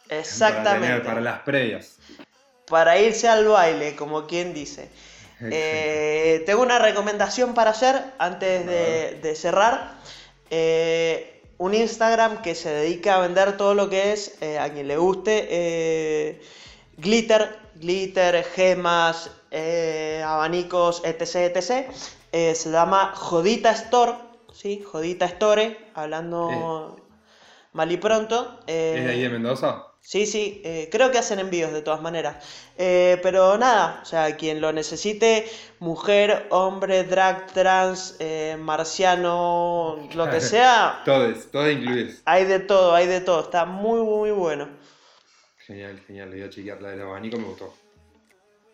para, 0.08 0.20
Exactamente. 0.22 0.88
tener- 0.88 1.04
para 1.04 1.22
las 1.22 1.40
previas. 1.40 1.98
Para 2.68 2.98
irse 3.00 3.28
al 3.28 3.48
baile, 3.48 3.96
como 3.96 4.28
quien 4.28 4.54
dice. 4.54 4.90
Eh, 5.40 6.44
tengo 6.46 6.64
una 6.64 6.80
recomendación 6.80 7.54
para 7.54 7.70
hacer 7.72 7.96
antes 8.18 8.66
de, 8.66 9.20
de 9.22 9.36
cerrar. 9.36 9.94
Eh, 10.50 11.42
un 11.60 11.74
Instagram 11.74 12.42
que 12.42 12.56
se 12.56 12.70
dedica 12.70 13.16
a 13.16 13.20
vender 13.20 13.58
todo 13.58 13.74
lo 13.74 13.90
que 13.90 14.14
es, 14.14 14.36
eh, 14.42 14.60
a 14.60 14.72
quien 14.74 14.88
le 14.88 14.98
guste, 14.98 16.40
glitter, 16.98 17.58
glitter, 17.76 18.44
gemas, 18.44 19.32
abanicos, 20.26 21.02
etc. 21.06 21.56
etc. 21.56 21.92
Se 22.56 22.70
llama 22.72 23.14
Jodita 23.16 23.72
Store, 23.72 24.14
¿sí? 24.54 24.84
Jodita 24.86 25.26
Store, 25.26 25.78
hablando 25.96 26.98
mal 27.74 27.92
y 27.92 27.98
pronto. 27.98 28.60
¿Es 28.68 29.04
de 29.04 29.10
ahí 29.12 29.22
de 29.22 29.30
Mendoza? 29.30 29.84
Sí, 30.08 30.26
sí, 30.26 30.62
eh, 30.64 30.88
creo 30.90 31.12
que 31.12 31.18
hacen 31.18 31.38
envíos 31.40 31.74
de 31.74 31.82
todas 31.82 32.02
maneras. 32.02 32.38
Eh, 32.78 33.20
pero 33.22 33.58
nada, 33.58 34.00
o 34.02 34.06
sea, 34.06 34.38
quien 34.38 34.62
lo 34.62 34.72
necesite, 34.72 35.46
mujer, 35.80 36.48
hombre, 36.50 37.04
drag, 37.04 37.48
trans, 37.52 38.16
eh, 38.20 38.56
marciano, 38.58 39.98
lo 40.16 40.30
que 40.30 40.40
sea, 40.54 41.02
Todos, 41.04 41.52
todos 41.52 41.70
incluidos. 41.74 42.22
hay 42.24 42.46
de 42.46 42.60
todo, 42.60 42.96
hay 42.96 43.06
de 43.08 43.20
todo. 43.20 43.42
Está 43.42 43.66
muy, 43.66 44.00
muy 44.00 44.32
bueno. 44.32 44.70
Genial, 45.66 46.00
genial. 46.08 46.30
Le 46.30 46.38
voy 46.38 46.46
a 46.46 46.50
chequear 46.52 46.82
la 46.82 46.92
del 46.92 47.02
abanico, 47.02 47.38
me 47.38 47.48
gustó. 47.50 47.74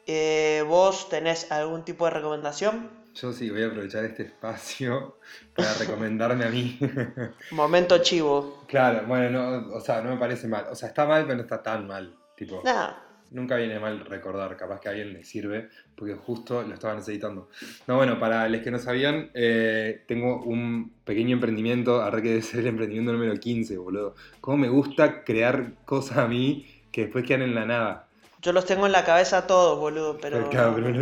Eh, 0.05 0.63
¿Vos 0.67 1.09
tenés 1.09 1.51
algún 1.51 1.83
tipo 1.83 2.05
de 2.05 2.11
recomendación? 2.11 2.91
Yo 3.13 3.31
sí 3.31 3.49
voy 3.49 3.61
a 3.61 3.67
aprovechar 3.67 4.03
este 4.05 4.23
espacio 4.23 5.17
para 5.55 5.73
recomendarme 5.75 6.45
a 6.45 6.49
mí. 6.49 6.79
Momento 7.51 7.99
chivo. 7.99 8.63
claro, 8.67 9.05
bueno, 9.07 9.29
no, 9.29 9.75
o 9.75 9.81
sea, 9.81 10.01
no 10.01 10.09
me 10.11 10.17
parece 10.17 10.47
mal. 10.47 10.65
O 10.71 10.75
sea, 10.75 10.89
está 10.89 11.05
mal, 11.05 11.23
pero 11.23 11.35
no 11.35 11.43
está 11.43 11.61
tan 11.61 11.85
mal. 11.87 12.15
Tipo, 12.35 12.61
Nada, 12.65 13.03
nunca 13.33 13.55
viene 13.57 13.79
mal 13.79 14.05
recordar, 14.05 14.55
capaz 14.55 14.79
que 14.79 14.87
a 14.87 14.91
alguien 14.91 15.13
le 15.13 15.23
sirve, 15.23 15.69
porque 15.95 16.15
justo 16.15 16.63
lo 16.63 16.73
estaba 16.73 16.95
necesitando. 16.95 17.49
No, 17.87 17.97
bueno, 17.97 18.19
para 18.19 18.47
los 18.47 18.61
que 18.61 18.71
no 18.71 18.79
sabían, 18.79 19.29
eh, 19.33 20.03
tengo 20.07 20.41
un 20.43 20.93
pequeño 21.03 21.33
emprendimiento, 21.33 22.01
ahora 22.01 22.21
que 22.21 22.41
ser 22.41 22.61
el 22.61 22.67
emprendimiento 22.67 23.11
número 23.11 23.35
15, 23.35 23.77
boludo. 23.77 24.15
Cómo 24.39 24.57
me 24.57 24.69
gusta 24.69 25.23
crear 25.23 25.73
cosas 25.85 26.17
a 26.17 26.27
mí 26.27 26.65
que 26.91 27.01
después 27.01 27.25
quedan 27.25 27.41
en 27.41 27.55
la 27.55 27.65
nada. 27.65 28.07
Yo 28.43 28.53
los 28.53 28.65
tengo 28.65 28.85
en 28.85 28.91
la 28.91 29.03
cabeza 29.05 29.47
todos, 29.47 29.79
boludo, 29.79 30.17
pero 30.21 30.37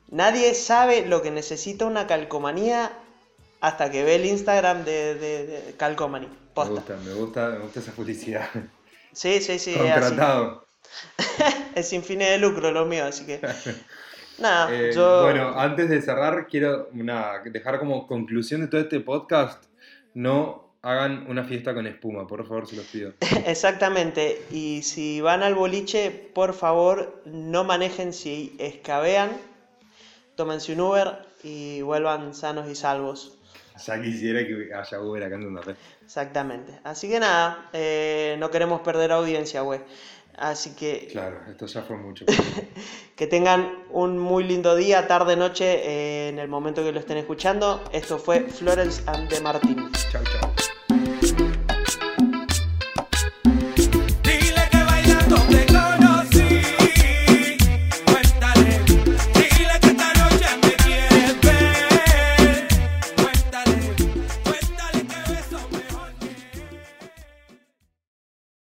Nadie 0.09 0.53
sabe 0.53 1.05
lo 1.05 1.21
que 1.21 1.31
necesita 1.31 1.85
una 1.85 2.07
calcomanía 2.07 2.91
hasta 3.61 3.89
que 3.91 4.03
ve 4.03 4.15
el 4.15 4.25
Instagram 4.25 4.83
de, 4.85 5.15
de. 5.15 5.75
Me 5.77 6.63
gusta, 6.69 6.97
me 7.05 7.13
gusta, 7.13 7.49
me 7.49 7.59
gusta 7.59 7.79
esa 7.79 7.91
publicidad. 7.91 8.49
Sí, 9.13 9.41
sí, 9.41 9.59
sí. 9.59 9.73
Contratado. 9.75 10.65
Es 11.75 11.89
sin 11.89 12.03
fines 12.03 12.29
de 12.29 12.37
lucro 12.39 12.71
lo 12.71 12.85
mío, 12.85 13.05
así 13.05 13.25
que. 13.25 13.39
Nada, 14.39 14.69
Eh, 14.73 14.91
yo. 14.93 15.23
Bueno, 15.23 15.59
antes 15.59 15.89
de 15.89 16.01
cerrar, 16.01 16.47
quiero 16.47 16.89
una, 16.93 17.39
dejar 17.45 17.79
como 17.79 18.07
conclusión 18.07 18.61
de 18.61 18.67
todo 18.67 18.81
este 18.81 18.99
podcast, 18.99 19.63
no 20.13 20.66
hagan 20.87 21.25
una 21.29 21.43
fiesta 21.43 21.73
con 21.73 21.85
espuma, 21.85 22.25
por 22.25 22.47
favor, 22.47 22.65
se 22.65 22.77
los 22.77 22.85
pido. 22.85 23.13
Exactamente, 23.45 24.41
y 24.51 24.81
si 24.83 25.19
van 25.19 25.43
al 25.43 25.53
boliche, 25.53 26.11
por 26.33 26.53
favor, 26.53 27.21
no 27.25 27.65
manejen 27.65 28.13
si 28.13 28.55
escabean, 28.57 29.31
tómense 30.35 30.73
un 30.73 30.81
Uber 30.81 31.27
y 31.43 31.81
vuelvan 31.81 32.33
sanos 32.33 32.69
y 32.69 32.75
salvos. 32.75 33.37
Ya 33.85 34.01
quisiera 34.01 34.39
que 34.39 34.73
haya 34.73 35.01
Uber 35.01 35.23
acá 35.23 35.35
en 35.35 35.61
red. 35.61 35.75
Exactamente. 36.03 36.79
Así 36.83 37.09
que 37.09 37.19
nada, 37.19 37.69
eh, 37.73 38.35
no 38.39 38.49
queremos 38.49 38.81
perder 38.81 39.11
audiencia, 39.11 39.61
güey. 39.61 39.81
Así 40.37 40.75
que... 40.75 41.09
Claro, 41.11 41.41
esto 41.49 41.65
ya 41.65 41.81
fue 41.81 41.97
mucho. 41.97 42.25
que 43.15 43.27
tengan 43.27 43.83
un 43.89 44.17
muy 44.17 44.43
lindo 44.43 44.75
día, 44.75 45.07
tarde, 45.07 45.35
noche, 45.35 45.65
eh, 45.65 46.29
en 46.29 46.39
el 46.39 46.47
momento 46.47 46.83
que 46.83 46.91
lo 46.91 46.99
estén 46.99 47.17
escuchando. 47.17 47.83
Esto 47.91 48.17
fue 48.17 48.41
Florence 48.41 49.03
and 49.07 49.29
de 49.29 49.41
Martín. 49.41 49.91
Chao, 50.11 50.23
chao. 50.23 50.46